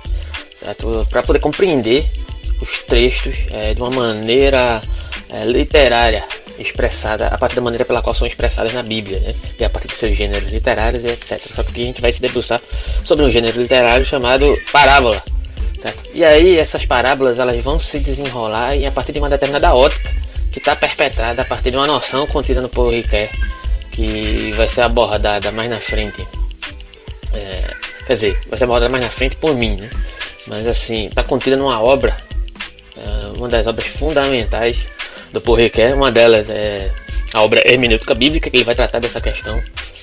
para 1.09 1.23
poder 1.23 1.39
compreender 1.39 2.09
os 2.61 2.83
textos 2.83 3.35
é, 3.51 3.73
de 3.73 3.81
uma 3.81 3.89
maneira 3.89 4.81
é, 5.29 5.45
literária 5.45 6.23
expressada 6.59 7.27
a 7.27 7.37
partir 7.37 7.55
da 7.55 7.61
maneira 7.61 7.85
pela 7.85 8.01
qual 8.01 8.15
são 8.15 8.25
expressadas 8.25 8.73
na 8.73 8.81
Bíblia, 8.81 9.19
né? 9.19 9.35
e 9.59 9.63
a 9.63 9.69
partir 9.69 9.89
de 9.89 9.95
seus 9.95 10.17
gêneros 10.17 10.51
literários 10.51 11.03
e 11.03 11.07
etc. 11.07 11.39
Só 11.53 11.63
que 11.63 11.81
a 11.81 11.85
gente 11.85 12.01
vai 12.01 12.11
se 12.11 12.21
debruçar 12.21 12.61
sobre 13.03 13.25
um 13.25 13.29
gênero 13.29 13.61
literário 13.61 14.05
chamado 14.05 14.57
parábola. 14.71 15.21
E 16.13 16.23
aí 16.25 16.57
essas 16.57 16.85
parábolas 16.85 17.39
elas 17.39 17.63
vão 17.63 17.79
se 17.79 17.99
desenrolar 17.99 18.75
e 18.75 18.85
a 18.85 18.91
partir 18.91 19.13
de 19.13 19.19
uma 19.19 19.29
determinada 19.29 19.73
ótica 19.73 20.11
que 20.51 20.59
está 20.59 20.75
perpetrada 20.75 21.43
a 21.43 21.45
partir 21.45 21.71
de 21.71 21.77
uma 21.77 21.87
noção 21.87 22.25
contida 22.27 22.61
no 22.61 22.67
Paul 22.67 22.91
Ricoeur, 22.91 23.29
que 23.91 24.51
vai 24.53 24.67
ser 24.67 24.81
abordada 24.81 25.51
mais 25.51 25.69
na 25.69 25.79
frente. 25.79 26.27
É, 27.33 27.73
quer 28.05 28.15
dizer, 28.15 28.39
vai 28.49 28.57
ser 28.57 28.65
abordada 28.65 28.89
mais 28.91 29.03
na 29.03 29.09
frente 29.09 29.35
por 29.35 29.55
mim, 29.55 29.77
né? 29.77 29.89
Mas 30.47 30.65
assim, 30.65 31.07
está 31.07 31.23
contida 31.23 31.55
numa 31.55 31.79
obra, 31.81 32.17
é, 32.97 33.37
uma 33.37 33.47
das 33.47 33.67
obras 33.67 33.85
fundamentais 33.87 34.77
do 35.31 35.41
Paul 35.41 35.57
Ricoeur. 35.57 35.95
Uma 35.95 36.11
delas 36.11 36.49
é 36.49 36.91
a 37.33 37.41
obra 37.41 37.61
Hermenêutica 37.65 38.15
Bíblica, 38.15 38.49
que 38.49 38.57
ele 38.57 38.63
vai 38.63 38.75
tratar 38.75 38.99
dessa 38.99 39.21
questão 39.21 39.61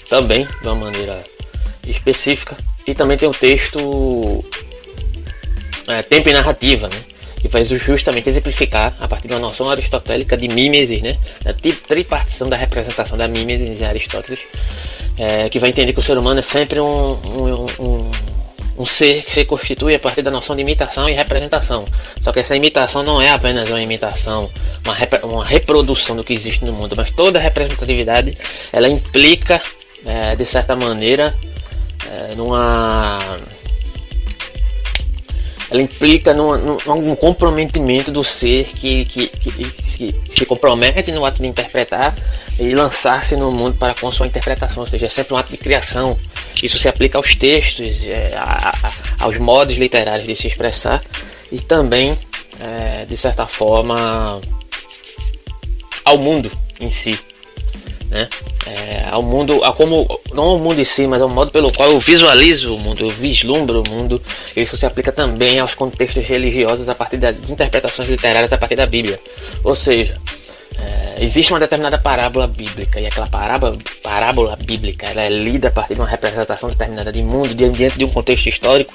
também 0.08 0.46
de 0.46 0.66
uma 0.66 0.74
maneira 0.74 1.22
específica. 1.86 2.56
E 2.86 2.94
também 2.94 3.16
tem 3.16 3.28
o 3.28 3.34
texto 3.34 4.44
é, 5.88 6.02
Tempo 6.02 6.28
e 6.28 6.32
Narrativa, 6.32 6.88
né? 6.88 6.96
que 7.40 7.48
vai 7.48 7.62
justamente 7.62 8.28
exemplificar 8.28 8.94
a 8.98 9.06
partir 9.06 9.28
de 9.28 9.34
uma 9.34 9.40
noção 9.40 9.68
aristotélica 9.68 10.34
de 10.34 10.48
mimesis, 10.48 11.02
né? 11.02 11.18
da 11.42 11.52
tripartição 11.52 12.48
da 12.48 12.56
representação 12.56 13.18
da 13.18 13.28
mimesis 13.28 13.80
em 13.80 13.84
Aristóteles, 13.84 14.40
é, 15.18 15.48
que 15.48 15.58
vai 15.58 15.68
entender 15.68 15.92
que 15.92 15.98
o 15.98 16.02
ser 16.02 16.16
humano 16.16 16.40
é 16.40 16.42
sempre 16.42 16.80
um, 16.80 17.12
um, 17.12 17.66
um 17.78 18.03
um 18.76 18.84
ser 18.84 19.22
que 19.22 19.32
se 19.32 19.44
constitui 19.44 19.94
a 19.94 19.98
partir 19.98 20.22
da 20.22 20.30
noção 20.30 20.56
de 20.56 20.62
imitação 20.62 21.08
e 21.08 21.12
representação. 21.12 21.84
Só 22.20 22.32
que 22.32 22.40
essa 22.40 22.56
imitação 22.56 23.02
não 23.02 23.20
é 23.20 23.30
apenas 23.30 23.68
uma 23.68 23.80
imitação, 23.80 24.50
uma, 24.84 24.94
rep 24.94 25.14
uma 25.22 25.44
reprodução 25.44 26.16
do 26.16 26.24
que 26.24 26.32
existe 26.32 26.64
no 26.64 26.72
mundo, 26.72 26.94
mas 26.96 27.10
toda 27.10 27.38
representatividade 27.38 28.36
ela 28.72 28.88
implica, 28.88 29.60
é, 30.04 30.34
de 30.34 30.44
certa 30.44 30.74
maneira, 30.74 31.34
é, 32.10 32.34
numa 32.34 33.38
ela 35.70 35.82
implica 35.82 36.32
num, 36.32 36.78
num, 36.86 37.16
comprometimento 37.16 38.12
do 38.12 38.22
ser 38.22 38.66
que, 38.66 39.04
que, 39.06 39.26
que, 39.28 39.50
que, 39.50 40.14
se 40.30 40.46
compromete 40.46 41.10
no 41.10 41.24
ato 41.24 41.42
de 41.42 41.48
interpretar 41.48 42.14
e 42.60 42.72
lançar-se 42.74 43.34
no 43.34 43.50
mundo 43.50 43.76
para 43.76 43.94
com 43.94 44.12
sua 44.12 44.26
interpretação, 44.26 44.82
ou 44.82 44.86
seja, 44.86 45.06
é 45.06 45.08
sempre 45.08 45.34
um 45.34 45.36
ato 45.36 45.50
de 45.50 45.56
criação. 45.56 46.16
Isso 46.64 46.78
se 46.78 46.88
aplica 46.88 47.18
aos 47.18 47.34
textos, 47.34 48.02
é, 48.04 48.32
a, 48.34 48.70
a, 48.70 49.24
aos 49.24 49.38
modos 49.38 49.76
literários 49.76 50.26
de 50.26 50.34
se 50.34 50.48
expressar 50.48 51.04
e 51.52 51.60
também, 51.60 52.18
é, 52.58 53.04
de 53.04 53.16
certa 53.16 53.46
forma, 53.46 54.40
ao 56.04 56.18
mundo 56.18 56.50
em 56.80 56.90
si 56.90 57.18
né? 58.14 58.28
É, 58.64 59.08
ao 59.10 59.22
mundo, 59.22 59.64
a 59.64 59.72
como 59.72 60.06
não 60.32 60.44
ao 60.44 60.58
mundo 60.58 60.80
em 60.80 60.84
si, 60.84 61.04
mas 61.06 61.20
ao 61.20 61.28
modo 61.28 61.50
pelo 61.50 61.72
qual 61.72 61.90
eu 61.90 61.98
visualizo 61.98 62.74
o 62.74 62.78
mundo, 62.78 63.00
eu 63.00 63.10
vislumbro 63.10 63.82
o 63.82 63.90
mundo. 63.90 64.22
Isso 64.56 64.76
se 64.76 64.86
aplica 64.86 65.10
também 65.10 65.58
aos 65.58 65.74
contextos 65.74 66.24
religiosos 66.24 66.88
a 66.88 66.94
partir 66.94 67.16
das 67.16 67.50
interpretações 67.50 68.08
literárias 68.08 68.52
a 68.52 68.56
partir 68.56 68.76
da 68.76 68.86
Bíblia. 68.86 69.18
Ou 69.64 69.74
seja, 69.74 70.16
é, 70.78 71.03
existe 71.18 71.52
uma 71.52 71.60
determinada 71.60 71.98
parábola 71.98 72.46
bíblica 72.46 73.00
e 73.00 73.06
aquela 73.06 73.26
parábola, 73.26 73.76
parábola 74.02 74.56
bíblica 74.56 75.06
ela 75.06 75.22
é 75.22 75.28
lida 75.28 75.68
a 75.68 75.70
partir 75.70 75.94
de 75.94 76.00
uma 76.00 76.08
representação 76.08 76.68
determinada 76.68 77.12
de 77.12 77.22
mundo 77.22 77.54
diante 77.54 77.98
de 77.98 78.04
um 78.04 78.10
contexto 78.10 78.48
histórico. 78.48 78.92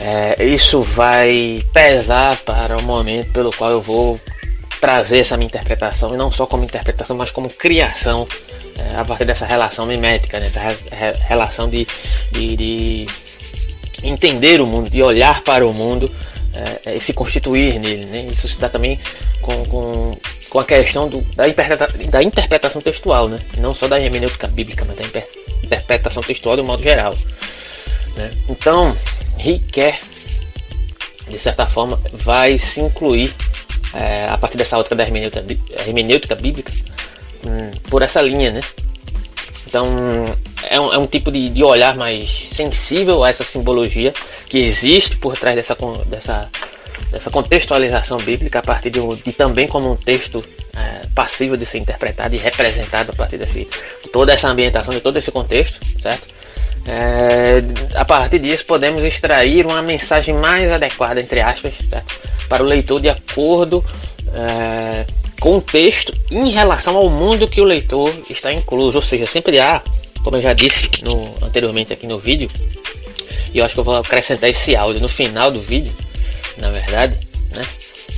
É, 0.00 0.44
isso 0.44 0.82
vai 0.82 1.64
pesar 1.72 2.36
para 2.38 2.76
o 2.76 2.82
momento 2.82 3.30
pelo 3.32 3.52
qual 3.52 3.70
eu 3.70 3.80
vou 3.80 4.20
trazer 4.80 5.20
essa 5.20 5.36
minha 5.36 5.46
interpretação, 5.46 6.12
e 6.12 6.16
não 6.16 6.30
só 6.30 6.46
como 6.46 6.64
interpretação, 6.64 7.16
mas 7.16 7.30
como 7.30 7.48
criação 7.48 8.26
é, 8.76 8.96
a 8.96 9.04
partir 9.04 9.24
dessa 9.24 9.46
relação 9.46 9.86
mimética, 9.86 10.38
né? 10.38 10.50
re 10.92 11.12
relação 11.26 11.70
de, 11.70 11.86
de, 12.32 12.56
de, 12.56 13.06
entender 14.02 14.60
o 14.60 14.66
mundo, 14.66 14.90
de 14.90 15.02
olhar 15.02 15.42
para 15.42 15.66
o 15.66 15.72
mundo 15.72 16.10
é, 16.84 16.96
e 16.96 17.00
se 17.00 17.12
constituir 17.12 17.78
nele. 17.78 18.04
Né? 18.04 18.26
Isso 18.30 18.48
se 18.48 18.58
dá 18.58 18.68
também 18.68 18.98
com, 19.40 19.64
com, 19.64 20.18
com 20.54 20.60
a 20.60 20.64
questão 20.64 21.08
do, 21.08 21.20
da, 21.34 21.48
interpreta 21.48 21.88
da 22.08 22.22
interpretação 22.22 22.80
textual, 22.80 23.28
né? 23.28 23.40
não 23.58 23.74
só 23.74 23.88
da 23.88 24.00
hermenêutica 24.00 24.46
bíblica, 24.46 24.84
mas 24.84 24.96
da 24.96 25.20
interpretação 25.64 26.22
textual 26.22 26.54
de 26.54 26.62
um 26.62 26.64
modo 26.64 26.80
geral. 26.80 27.12
Né? 28.14 28.30
Então, 28.48 28.96
Riquet, 29.36 29.98
de 31.28 31.40
certa 31.40 31.66
forma, 31.66 32.00
vai 32.12 32.56
se 32.56 32.80
incluir 32.80 33.34
é, 33.92 34.28
a 34.28 34.38
partir 34.38 34.56
dessa 34.56 34.78
ótica 34.78 34.94
da 34.94 35.02
hermenêutica, 35.02 35.44
hermenêutica 35.84 36.36
bíblica, 36.36 36.72
hum, 37.44 37.72
por 37.90 38.02
essa 38.02 38.22
linha, 38.22 38.52
né? 38.52 38.60
Então 39.66 39.86
é 40.70 40.78
um, 40.78 40.92
é 40.92 40.98
um 40.98 41.06
tipo 41.06 41.32
de, 41.32 41.48
de, 41.48 41.64
olhar 41.64 41.96
mais 41.96 42.48
sensível 42.52 43.24
a 43.24 43.30
essa 43.30 43.42
simbologia 43.42 44.14
que 44.48 44.58
existe 44.58 45.16
por 45.16 45.36
trás 45.36 45.56
dessa, 45.56 45.76
dessa, 46.06 46.48
dessa 47.14 47.30
contextualização 47.30 48.18
bíblica 48.18 48.58
a 48.58 48.62
partir 48.62 48.90
de, 48.90 49.00
de 49.22 49.32
também 49.32 49.68
como 49.68 49.92
um 49.92 49.96
texto 49.96 50.44
é, 50.76 51.06
passível 51.14 51.56
de 51.56 51.64
ser 51.64 51.78
interpretado 51.78 52.34
e 52.34 52.38
representado 52.38 53.12
a 53.12 53.14
partir 53.14 53.38
desse, 53.38 53.68
de 54.02 54.10
toda 54.10 54.32
essa 54.32 54.48
ambientação, 54.48 54.92
de 54.92 55.00
todo 55.00 55.16
esse 55.16 55.30
contexto, 55.30 55.78
certo? 56.02 56.26
É, 56.86 57.62
a 57.94 58.04
partir 58.04 58.40
disso 58.40 58.66
podemos 58.66 59.02
extrair 59.04 59.64
uma 59.64 59.80
mensagem 59.80 60.34
mais 60.34 60.70
adequada, 60.70 61.20
entre 61.20 61.40
aspas, 61.40 61.74
certo? 61.88 62.14
para 62.48 62.62
o 62.62 62.66
leitor 62.66 63.00
de 63.00 63.08
acordo 63.08 63.82
é, 64.34 65.06
com 65.40 65.58
o 65.58 65.60
texto 65.60 66.12
em 66.30 66.50
relação 66.50 66.96
ao 66.96 67.08
mundo 67.08 67.48
que 67.48 67.60
o 67.60 67.64
leitor 67.64 68.12
está 68.28 68.52
incluso. 68.52 68.96
Ou 68.96 69.02
seja, 69.02 69.24
sempre 69.24 69.60
há, 69.60 69.80
como 70.22 70.36
eu 70.36 70.42
já 70.42 70.52
disse 70.52 70.90
no, 71.02 71.32
anteriormente 71.40 71.92
aqui 71.92 72.06
no 72.06 72.18
vídeo, 72.18 72.50
e 73.54 73.58
eu 73.58 73.64
acho 73.64 73.74
que 73.74 73.80
eu 73.80 73.84
vou 73.84 73.94
acrescentar 73.94 74.50
esse 74.50 74.74
áudio 74.74 75.00
no 75.00 75.08
final 75.08 75.50
do 75.50 75.62
vídeo, 75.62 75.92
na 76.58 76.70
verdade, 76.70 77.18
né? 77.50 77.62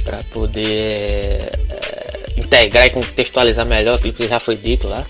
Para 0.05 0.19
poder 0.33 1.53
é, 1.71 2.31
integrar 2.37 2.87
e 2.87 2.91
contextualizar 2.91 3.67
melhor 3.67 3.97
aquilo 3.97 4.13
que 4.13 4.27
já 4.27 4.39
foi 4.39 4.57
dito 4.57 4.89
lá. 4.89 5.07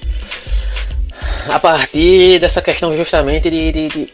A 1.48 1.60
partir 1.60 2.40
dessa 2.40 2.60
questão 2.60 2.96
justamente 2.96 3.48
de, 3.50 3.72
de, 3.72 3.88
de 3.88 4.08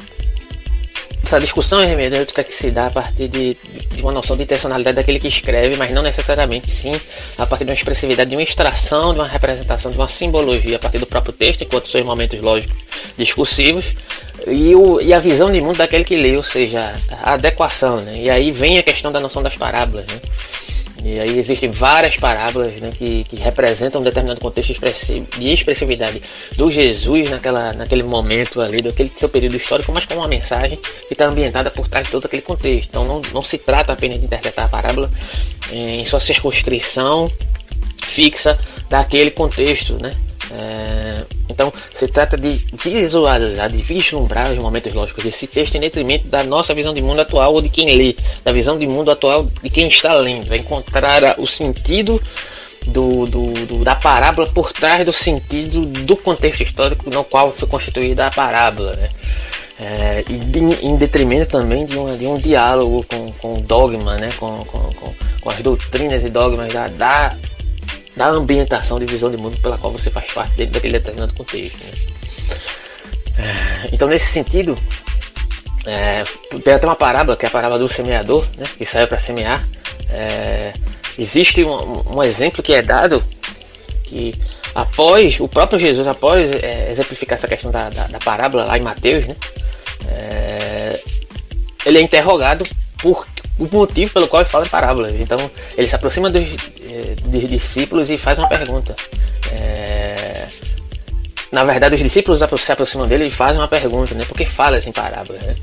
essa 1.32 1.40
discussão 1.40 1.82
hermenêutica 1.82 2.44
que 2.44 2.54
se 2.54 2.70
dá 2.70 2.88
a 2.88 2.90
partir 2.90 3.26
de, 3.26 3.56
de, 3.90 4.02
uma 4.02 4.12
noção 4.12 4.36
de 4.36 4.42
intencionalidade 4.42 4.96
daquele 4.96 5.18
que 5.18 5.28
escreve, 5.28 5.76
mas 5.76 5.90
não 5.90 6.02
necessariamente 6.02 6.70
sim 6.70 6.92
a 7.38 7.46
partir 7.46 7.64
de 7.64 7.70
uma 7.70 7.74
expressividade, 7.74 8.28
de 8.28 8.36
uma 8.36 8.42
extração, 8.42 9.14
de 9.14 9.20
uma 9.20 9.28
representação, 9.28 9.90
de 9.90 9.96
uma 9.96 10.10
simbologia 10.10 10.76
a 10.76 10.78
partir 10.78 10.98
do 10.98 11.06
próprio 11.06 11.32
texto, 11.32 11.62
enquanto 11.62 11.88
seus 11.88 12.04
momentos 12.04 12.38
lógicos 12.38 12.76
discursivos, 13.16 13.96
e, 14.46 14.74
o, 14.74 15.00
e 15.00 15.12
a 15.12 15.18
visão 15.18 15.50
de 15.50 15.60
mundo 15.60 15.78
daquele 15.78 16.04
que 16.04 16.16
lê, 16.16 16.36
ou 16.36 16.42
seja, 16.42 16.94
a 17.10 17.34
adequação. 17.34 18.00
Né? 18.00 18.22
E 18.22 18.30
aí 18.30 18.50
vem 18.50 18.78
a 18.78 18.82
questão 18.82 19.12
da 19.12 19.20
noção 19.20 19.42
das 19.42 19.56
parábolas. 19.56 20.06
Né? 20.06 20.20
E 21.04 21.18
aí 21.18 21.38
existem 21.38 21.70
várias 21.70 22.16
parábolas 22.16 22.74
né, 22.80 22.92
que, 22.96 23.24
que, 23.24 23.36
representam 23.36 24.00
um 24.00 24.04
determinado 24.04 24.40
contexto 24.40 24.72
de 25.36 25.52
expressividade 25.52 26.22
do 26.56 26.70
Jesus 26.70 27.28
naquela, 27.28 27.72
naquele 27.72 28.04
momento 28.04 28.60
ali, 28.60 28.80
daquele 28.80 29.12
seu 29.16 29.28
período 29.28 29.56
histórico, 29.56 29.90
mas 29.92 30.04
com 30.04 30.14
uma 30.14 30.28
mensagem 30.28 30.78
que 31.08 31.14
está 31.14 31.26
ambientada 31.26 31.72
por 31.72 31.88
trás 31.88 32.06
de 32.06 32.12
todo 32.12 32.26
aquele 32.26 32.42
contexto. 32.42 32.88
Então 32.88 33.04
não, 33.04 33.20
não 33.32 33.42
se 33.42 33.58
trata 33.58 33.92
apenas 33.92 34.20
de 34.20 34.26
interpretar 34.26 34.66
a 34.66 34.68
parábola 34.68 35.10
em 35.72 36.06
sua 36.06 36.20
circunscrição 36.20 37.30
fixa 38.00 38.58
daquele 38.88 39.32
contexto, 39.32 40.00
né? 40.00 40.14
É, 40.54 41.24
então 41.48 41.72
se 41.94 42.06
trata 42.06 42.36
de 42.36 42.64
visualizar, 42.74 43.70
de 43.70 43.80
vislumbrar 43.80 44.52
os 44.52 44.58
momentos 44.58 44.92
lógicos 44.92 45.24
desse 45.24 45.46
texto 45.46 45.76
em 45.76 45.80
detrimento 45.80 46.28
da 46.28 46.44
nossa 46.44 46.74
visão 46.74 46.92
de 46.92 47.00
mundo 47.00 47.22
atual 47.22 47.54
ou 47.54 47.62
de 47.62 47.70
quem 47.70 47.96
lê, 47.96 48.14
da 48.44 48.52
visão 48.52 48.76
de 48.76 48.86
mundo 48.86 49.10
atual 49.10 49.48
de 49.62 49.70
quem 49.70 49.88
está 49.88 50.12
lendo, 50.14 50.48
vai 50.48 50.58
encontrar 50.58 51.36
o 51.38 51.46
sentido 51.46 52.20
do, 52.86 53.26
do, 53.26 53.66
do, 53.66 53.84
da 53.84 53.94
parábola 53.94 54.46
por 54.48 54.72
trás 54.72 55.04
do 55.04 55.12
sentido 55.12 55.86
do 55.86 56.16
contexto 56.16 56.62
histórico 56.62 57.08
no 57.08 57.24
qual 57.24 57.52
foi 57.52 57.68
constituída 57.68 58.26
a 58.26 58.30
parábola. 58.30 58.94
Né? 58.94 59.08
É, 59.80 60.24
e 60.28 60.34
de, 60.34 60.60
em 60.84 60.96
detrimento 60.96 61.50
também 61.50 61.86
de, 61.86 61.96
uma, 61.96 62.16
de 62.16 62.26
um 62.26 62.36
diálogo 62.36 63.04
com, 63.08 63.32
com 63.32 63.54
o 63.54 63.60
dogma, 63.60 64.16
né? 64.16 64.30
com, 64.36 64.64
com, 64.64 64.78
com, 64.92 65.14
com 65.40 65.50
as 65.50 65.58
doutrinas 65.60 66.24
e 66.24 66.28
dogmas 66.28 66.72
da, 66.72 66.88
da, 66.88 67.36
da, 68.16 68.28
ambientação 68.28 68.98
de 68.98 69.06
visão 69.06 69.30
de 69.30 69.36
mundo 69.36 69.60
pela 69.60 69.78
qual 69.78 69.92
você 69.92 70.10
faz 70.10 70.30
parte 70.32 70.54
dentro 70.56 70.74
daquele 70.74 70.94
determinado 70.94 71.34
contexto. 71.34 71.78
Né? 71.84 71.92
É, 73.38 73.88
então, 73.92 74.08
nesse 74.08 74.26
sentido, 74.26 74.76
é, 75.86 76.24
tem 76.64 76.74
até 76.74 76.86
uma 76.86 76.96
parábola, 76.96 77.36
que 77.36 77.44
é 77.44 77.48
a 77.48 77.52
parábola 77.52 77.78
do 77.78 77.88
semeador, 77.88 78.46
né? 78.56 78.66
que 78.76 78.84
saiu 78.84 79.08
para 79.08 79.18
semear. 79.18 79.66
É, 80.10 80.72
existe 81.18 81.64
um, 81.64 82.16
um, 82.16 82.22
exemplo 82.22 82.62
que 82.62 82.74
é 82.74 82.82
dado 82.82 83.22
que 84.04 84.34
após 84.74 85.40
o 85.40 85.48
próprio 85.48 85.78
Jesus, 85.78 86.06
após 86.06 86.50
é, 86.52 86.90
exemplificar 86.90 87.38
essa 87.38 87.48
questão 87.48 87.70
da, 87.70 87.88
da, 87.90 88.06
da, 88.06 88.18
parábola 88.18 88.64
lá 88.64 88.76
em 88.76 88.82
Mateus, 88.82 89.26
né, 89.26 89.36
é, 90.08 91.00
ele 91.86 91.98
é 91.98 92.02
interrogado 92.02 92.64
por 92.98 93.26
o 93.58 93.68
motivo 93.70 94.12
pelo 94.14 94.28
qual 94.28 94.42
ele 94.42 94.50
fala 94.50 94.66
em 94.66 94.68
parábolas. 94.68 95.14
Então 95.18 95.50
ele 95.76 95.88
se 95.88 95.94
aproxima 95.94 96.30
dos, 96.30 96.44
dos 97.24 97.48
discípulos 97.48 98.10
e 98.10 98.16
faz 98.16 98.38
uma 98.38 98.48
pergunta. 98.48 98.94
É, 99.52 100.46
na 101.52 101.64
verdade, 101.64 101.94
os 101.94 102.00
discípulos 102.00 102.38
se 102.38 102.72
aproximam 102.72 103.06
dele 103.06 103.26
e 103.26 103.30
fazem 103.30 103.60
uma 103.60 103.68
pergunta, 103.68 104.14
né? 104.14 104.24
Por 104.24 104.34
que 104.34 104.46
falas 104.46 104.86
em 104.86 104.92
parábolas? 104.92 105.42
Né? 105.42 105.54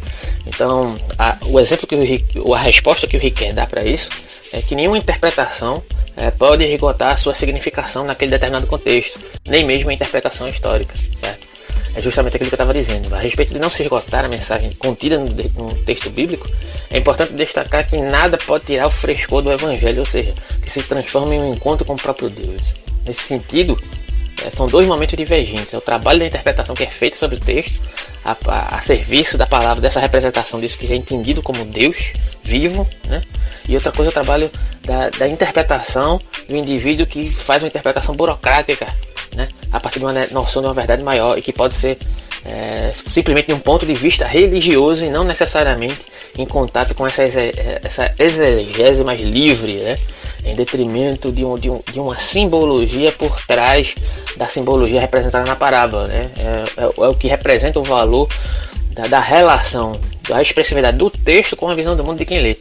Então, 0.45 0.95
a, 1.17 1.35
o 1.47 1.59
exemplo 1.59 1.87
que 1.87 2.39
o 2.39 2.53
a 2.53 2.59
resposta 2.59 3.07
que 3.07 3.17
o 3.17 3.19
Rick 3.19 3.37
quer 3.43 3.53
dar 3.53 3.65
para 3.65 3.83
isso 3.83 4.07
é 4.53 4.61
que 4.61 4.75
nenhuma 4.75 4.99
interpretação 4.99 5.83
é, 6.15 6.29
pode 6.29 6.63
esgotar 6.63 7.13
a 7.13 7.17
sua 7.17 7.33
significação 7.33 8.03
naquele 8.03 8.29
determinado 8.29 8.67
contexto, 8.67 9.19
nem 9.47 9.65
mesmo 9.65 9.89
a 9.89 9.93
interpretação 9.93 10.47
histórica, 10.47 10.93
certo? 11.19 11.48
É 11.95 12.01
justamente 12.01 12.35
aquilo 12.35 12.49
que 12.49 12.53
eu 12.53 12.57
estava 12.57 12.73
dizendo. 12.73 13.13
A 13.13 13.19
respeito 13.19 13.53
de 13.53 13.59
não 13.59 13.69
se 13.69 13.81
esgotar 13.81 14.25
a 14.25 14.27
mensagem 14.27 14.71
contida 14.73 15.17
no, 15.17 15.25
no, 15.27 15.75
texto 15.83 16.09
bíblico, 16.09 16.47
é 16.89 16.97
importante 16.97 17.33
destacar 17.33 17.87
que 17.87 17.97
nada 17.97 18.37
pode 18.37 18.65
tirar 18.65 18.87
o 18.87 18.91
frescor 18.91 19.41
do 19.41 19.51
Evangelho, 19.51 19.99
ou 19.99 20.05
seja, 20.05 20.33
que 20.61 20.69
se 20.69 20.83
transforma 20.83 21.33
em 21.33 21.39
um 21.39 21.53
encontro 21.53 21.85
com 21.85 21.93
o 21.93 21.97
próprio 21.97 22.29
Deus. 22.29 22.61
Nesse 23.05 23.21
sentido, 23.21 23.77
é, 24.45 24.49
são 24.49 24.67
dois 24.67 24.87
momentos 24.87 25.17
divergentes. 25.17 25.73
É 25.73 25.77
o 25.77 25.81
trabalho 25.81 26.19
da 26.19 26.25
interpretação 26.25 26.75
que 26.75 26.83
é 26.83 26.87
feito 26.87 27.17
sobre 27.17 27.37
o 27.37 27.39
texto, 27.39 27.81
a, 28.23 28.37
a, 28.45 28.77
a 28.77 28.81
serviço 28.81 29.37
da 29.37 29.47
palavra, 29.47 29.81
dessa 29.81 29.99
representação 29.99 30.59
disso 30.59 30.77
que 30.77 30.91
é 30.91 30.95
entendido 30.95 31.41
como 31.41 31.65
Deus 31.65 31.97
vivo, 32.43 32.87
né? 33.07 33.21
E 33.67 33.75
outra 33.75 33.91
coisa 33.91 34.09
é 34.09 34.11
o 34.11 34.13
trabalho 34.13 34.51
da, 34.83 35.09
da 35.09 35.27
interpretação 35.27 36.19
do 36.47 36.55
indivíduo 36.55 37.05
que 37.05 37.29
faz 37.29 37.61
uma 37.61 37.67
interpretação 37.67 38.15
burocrática, 38.15 38.87
né? 39.35 39.47
A 39.71 39.79
partir 39.79 39.99
de 39.99 40.05
uma 40.05 40.13
noção 40.31 40.61
de 40.61 40.67
uma 40.67 40.73
verdade 40.73 41.03
maior 41.03 41.37
e 41.37 41.41
que 41.41 41.53
pode 41.53 41.73
ser 41.73 41.97
é, 42.45 42.91
simplesmente 43.11 43.47
de 43.47 43.53
um 43.53 43.59
ponto 43.59 43.85
de 43.85 43.93
vista 43.93 44.25
religioso 44.25 45.03
e 45.03 45.09
não 45.09 45.23
necessariamente 45.23 45.99
em 46.37 46.45
contato 46.45 46.95
com 46.95 47.05
essa, 47.05 47.23
essa 47.23 48.13
exegese 48.17 49.03
mais 49.03 49.19
livre, 49.21 49.73
né? 49.77 49.97
em 50.43 50.55
detrimento 50.55 51.31
de, 51.31 51.43
um, 51.43 51.57
de, 51.57 51.69
um, 51.69 51.81
de, 51.91 51.99
uma 51.99 52.17
simbologia 52.17 53.11
por 53.11 53.41
trás 53.45 53.93
da 54.37 54.47
simbologia 54.47 55.01
representada 55.01 55.45
na 55.45 55.55
parábola. 55.55 56.07
Né? 56.07 56.29
É, 56.37 56.81
é, 56.81 56.83
é 56.83 57.07
o 57.07 57.13
que 57.13 57.27
representa 57.27 57.79
o 57.79 57.83
valor 57.83 58.29
da, 58.91 59.07
da, 59.07 59.19
relação, 59.19 59.99
da 60.27 60.41
expressividade 60.41 60.97
do 60.97 61.09
texto 61.09 61.57
com 61.57 61.67
a 61.67 61.75
visão 61.75 61.95
do 61.95 62.03
mundo 62.03 62.19
de 62.19 62.25
quem 62.25 62.39
lê. 62.39 62.57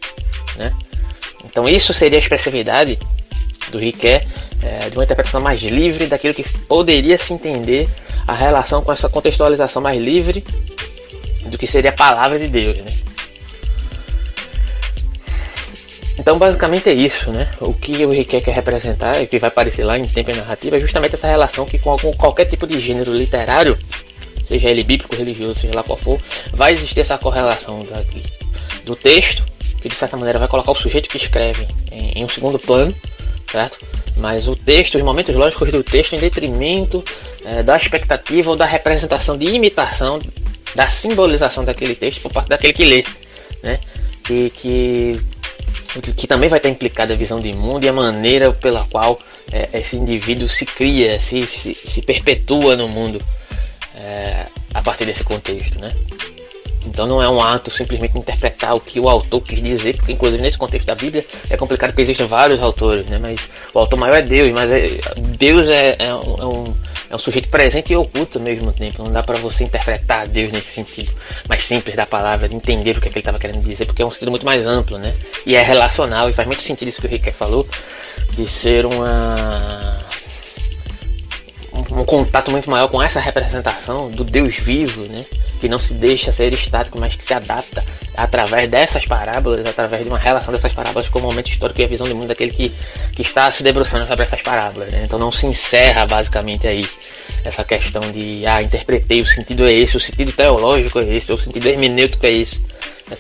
Né? 0.57 0.73
Então 1.45 1.69
isso 1.69 1.95
seria 1.95 2.19
a 2.19 2.23
expressividade 2.23 2.99
do 3.71 3.79
Riquet, 3.79 4.27
é, 4.63 4.91
de 4.91 4.97
uma 4.97 5.05
interpretação 5.05 5.41
mais 5.41 5.61
livre 5.61 6.07
daquilo 6.07 6.35
que 6.35 6.43
poderia 6.61 7.17
se 7.17 7.33
entender 7.33 7.89
a 8.27 8.33
relação 8.33 8.83
com 8.83 8.93
essa 8.93 9.09
contextualização 9.09 9.81
mais 9.81 10.01
livre 10.01 10.45
do 11.47 11.57
que 11.57 11.67
seria 11.67 11.91
a 11.91 11.95
palavra 11.95 12.39
de 12.39 12.49
Deus. 12.49 12.77
Né? 12.79 12.93
Então 16.19 16.39
basicamente 16.39 16.91
é 16.91 16.93
isso, 16.93 17.31
né? 17.31 17.49
O 17.61 17.73
que 17.73 18.05
o 18.05 18.11
Riquet 18.11 18.43
quer 18.43 18.55
representar, 18.55 19.23
e 19.23 19.27
que 19.27 19.39
vai 19.39 19.49
aparecer 19.49 19.85
lá 19.85 19.99
em 19.99 20.07
tempo 20.07 20.31
e 20.31 20.35
narrativa, 20.35 20.77
é 20.77 20.81
justamente 20.81 21.15
essa 21.15 21.29
relação 21.29 21.65
que 21.65 21.79
com, 21.79 21.91
algum, 21.91 22.13
qualquer 22.13 22.45
tipo 22.45 22.67
de 22.67 22.79
gênero 22.81 23.15
literário, 23.15 23.79
seja 24.47 24.69
ele 24.69 24.83
bíblico, 24.83 25.15
religioso, 25.15 25.61
seja 25.61 25.75
lá 25.75 25.83
qual 25.83 25.99
for, 25.99 26.21
vai 26.53 26.73
existir 26.73 27.01
essa 27.01 27.17
correlação 27.17 27.87
do 28.85 28.97
texto, 28.97 29.45
que 29.81 29.89
de 29.89 29.95
certa 29.95 30.17
maneira 30.17 30.39
vai 30.39 30.49
colocar 30.49 30.73
o 30.73 30.75
sujeito 30.75 31.09
que 31.09 31.17
escreve 31.17 31.67
em, 31.91 32.19
em 32.19 32.25
um 32.25 32.29
segundo 32.29 32.59
plano, 32.59 32.95
certo? 33.51 33.79
Mas 34.19 34.49
o 34.49 34.57
texto, 34.57 34.97
os 34.97 35.03
momentos 35.03 35.35
lógicos 35.35 35.71
do 35.71 35.83
texto 35.83 36.15
em 36.15 36.19
detrimento 36.19 37.05
é, 37.45 37.63
da 37.63 37.77
expectativa 37.77 38.51
ou 38.51 38.57
da 38.57 38.67
representação 38.67 39.37
de 39.37 39.47
imitação 39.47 40.21
da 40.75 40.89
simbolização 40.89 41.65
daquele 41.65 41.95
texto 41.95 42.21
por 42.21 42.33
parte 42.33 42.49
daquele 42.49 42.73
que 42.73 42.85
lê, 42.85 43.05
né? 43.63 43.81
Que, 44.25 44.51
que 44.51 45.21
que 46.15 46.27
também 46.27 46.51
vai 46.51 46.59
estar 46.59 46.69
implicada 46.69 47.15
a 47.15 47.17
visão 47.17 47.41
de 47.41 47.53
mundo 47.53 47.85
e 47.85 47.89
a 47.89 47.93
maneira 47.93 48.53
pela 48.53 48.85
qual 48.85 49.19
é, 49.51 49.71
esse 49.73 49.97
indivíduo 49.97 50.49
se 50.49 50.67
cria, 50.67 51.19
se, 51.21 51.47
se, 51.47 51.75
se 51.75 52.03
perpetua 52.03 52.77
no 52.77 52.89
mundo 52.89 53.21
é, 53.95 54.47
a 54.73 54.83
partir 54.83 55.07
desse 55.07 55.25
contexto, 55.25 55.81
né? 55.81 55.95
Então 56.89 57.07
não 57.07 57.23
é 57.23 57.29
um 57.29 57.41
ato 57.41 57.71
simplesmente 57.71 58.17
interpretar 58.19 58.75
o 58.75 58.81
que 58.81 58.99
o 58.99 59.09
autor 59.09 59.41
quis 59.43 59.63
dizer, 59.63 59.97
porque 59.97 60.13
inclusive 60.13 60.43
nesse 60.43 60.59
contexto 60.59 60.87
da 60.87 60.95
Bíblia 60.95 61.25
é 61.49 61.57
complicado 61.57 61.91
porque 61.91 62.03
existem 62.03 62.27
vários 62.27 62.61
autores, 62.61 63.07
né? 63.07 63.19
Mas 63.19 63.49
o 63.73 63.79
autor 63.79 63.99
maior 63.99 64.17
é 64.17 64.23
Deus, 64.23 64.51
mas 64.53 64.71
é, 64.71 64.99
Deus 65.17 65.69
é, 65.69 65.97
é, 65.99 66.15
um, 66.15 66.37
é, 66.39 66.47
um, 66.47 66.75
é 67.11 67.19
sujeito 67.19 67.49
presente 67.49 67.93
e 67.93 67.97
oculto 67.97 68.39
ao 68.39 68.45
mesmo 68.45 68.73
tempo. 68.73 69.03
Não 69.03 69.13
dá 69.13 69.23
para 69.23 69.39
você 69.39 69.65
interpretar 69.65 70.27
Deus 70.27 70.51
nesse 70.51 70.71
sentido 70.71 71.13
mais 71.49 71.65
simples 71.65 71.95
da 71.95 72.07
palavra, 72.07 72.49
de 72.49 72.55
entender 72.55 72.97
o 72.97 73.01
que, 73.01 73.09
é 73.09 73.11
que 73.11 73.19
ele 73.19 73.21
estava 73.21 73.39
querendo 73.39 73.63
dizer, 73.63 73.85
porque 73.85 74.03
é 74.03 74.07
um 74.07 74.11
sentido 74.11 74.31
muito 74.31 74.45
mais 74.45 74.67
amplo, 74.67 74.99
né? 74.99 75.15
E 75.47 75.55
é 75.55 75.63
relacional 75.63 76.29
e 76.29 76.33
faz 76.33 76.47
muito 76.47 76.63
sentido 76.63 76.89
isso 76.89 77.01
que 77.01 77.07
o 77.07 77.11
Rick 77.11 77.31
falou 77.33 77.67
de 78.33 78.47
ser 78.47 78.87
uma 78.87 79.98
um 81.99 82.05
contato 82.05 82.51
muito 82.51 82.71
maior 82.71 82.89
com 82.89 83.03
essa 83.03 83.21
representação 83.21 84.11
do 84.11 84.25
Deus 84.25 84.55
vivo, 84.57 85.03
né? 85.03 85.25
que 85.59 85.69
não 85.69 85.79
se 85.79 85.93
deixa 85.95 86.33
ser 86.33 86.53
estático, 86.53 86.99
mas 86.99 87.15
que 87.15 87.25
se 87.25 87.35
adapta 87.35 87.85
através 88.17 88.69
dessas 88.69 89.05
parábolas, 89.05 89.67
através 89.67 90.03
de 90.03 90.09
uma 90.09 90.19
relação 90.19 90.53
dessas 90.53 90.73
parábolas 90.73 91.09
com 91.09 91.19
o 91.19 91.23
momento 91.23 91.51
histórico 91.51 91.81
e 91.81 91.85
a 91.85 91.89
visão 91.89 92.07
do 92.07 92.15
mundo 92.15 92.29
daquele 92.29 92.53
que, 92.53 92.73
que 93.13 93.23
está 93.23 93.51
se 93.51 93.63
debruçando 93.63 94.07
sobre 94.07 94.25
essas 94.25 94.41
parábolas. 94.41 94.91
Né? 94.91 95.03
Então 95.05 95.19
não 95.19 95.33
se 95.33 95.47
encerra 95.47 96.07
basicamente 96.07 96.67
aí 96.67 96.87
essa 97.45 97.65
questão 97.65 98.11
de 98.13 98.45
ah, 98.47 98.63
interpretei, 98.63 99.21
o 99.21 99.27
sentido 99.27 99.67
é 99.67 99.73
esse, 99.73 99.97
o 99.97 100.01
sentido 100.01 100.33
teológico 100.33 101.01
é 101.01 101.17
esse, 101.17 101.33
o 101.33 101.39
sentido 101.39 101.67
hermenêutico 101.67 102.27
é 102.27 102.33
esse. 102.33 102.61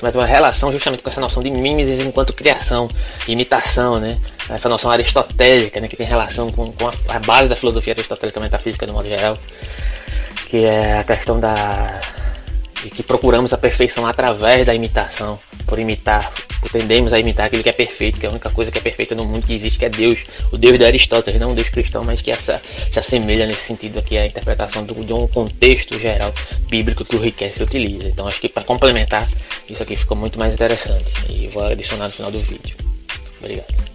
Mas 0.02 0.14
uma 0.14 0.26
relação 0.26 0.70
justamente 0.70 1.02
com 1.02 1.08
essa 1.08 1.20
noção 1.20 1.42
de 1.42 1.50
mimesis 1.50 2.04
enquanto 2.04 2.32
criação, 2.32 2.88
imitação, 3.26 3.98
né? 3.98 4.18
Essa 4.48 4.68
noção 4.68 4.90
aristotélica, 4.90 5.80
né? 5.80 5.88
Que 5.88 5.96
tem 5.96 6.06
relação 6.06 6.50
com, 6.52 6.72
com 6.72 6.88
a, 6.88 6.92
a 7.08 7.18
base 7.18 7.48
da 7.48 7.56
filosofia 7.56 7.94
aristotélica 7.94 8.38
metafísica 8.40 8.86
de 8.86 8.92
modo 8.92 9.08
geral, 9.08 9.38
que 10.48 10.64
é 10.64 10.98
a 10.98 11.04
questão 11.04 11.40
da 11.40 12.00
e 12.84 12.90
que 12.90 13.02
procuramos 13.02 13.52
a 13.52 13.58
perfeição 13.58 14.06
através 14.06 14.66
da 14.66 14.74
imitação, 14.74 15.38
por 15.66 15.78
imitar, 15.78 16.32
por 16.60 16.70
tendemos 16.70 17.12
a 17.12 17.18
imitar 17.18 17.46
aquilo 17.46 17.62
que 17.62 17.68
é 17.68 17.72
perfeito, 17.72 18.18
que 18.18 18.26
é 18.26 18.28
a 18.28 18.32
única 18.32 18.50
coisa 18.50 18.70
que 18.70 18.78
é 18.78 18.80
perfeita 18.80 19.14
no 19.14 19.24
mundo 19.24 19.46
que 19.46 19.54
existe, 19.54 19.78
que 19.78 19.84
é 19.84 19.88
Deus, 19.88 20.20
o 20.52 20.56
Deus 20.56 20.78
de 20.78 20.84
Aristóteles, 20.84 21.40
não 21.40 21.50
um 21.50 21.54
Deus 21.54 21.68
cristão, 21.68 22.04
mas 22.04 22.22
que 22.22 22.30
essa, 22.30 22.60
se 22.90 22.98
assemelha 22.98 23.46
nesse 23.46 23.64
sentido 23.66 23.98
aqui 23.98 24.16
à 24.16 24.26
interpretação 24.26 24.84
do, 24.84 24.94
de 25.04 25.12
um 25.12 25.26
contexto 25.26 25.98
geral 25.98 26.32
bíblico 26.68 27.04
que 27.04 27.16
o 27.16 27.20
Riquet 27.20 27.62
utiliza. 27.62 28.08
Então 28.08 28.26
acho 28.26 28.40
que 28.40 28.48
para 28.48 28.64
complementar, 28.64 29.28
isso 29.68 29.82
aqui 29.82 29.96
ficou 29.96 30.16
muito 30.16 30.38
mais 30.38 30.54
interessante 30.54 31.04
e 31.28 31.48
vou 31.48 31.64
adicionar 31.64 32.06
no 32.06 32.12
final 32.12 32.30
do 32.30 32.38
vídeo. 32.38 32.76
Obrigado. 33.40 33.87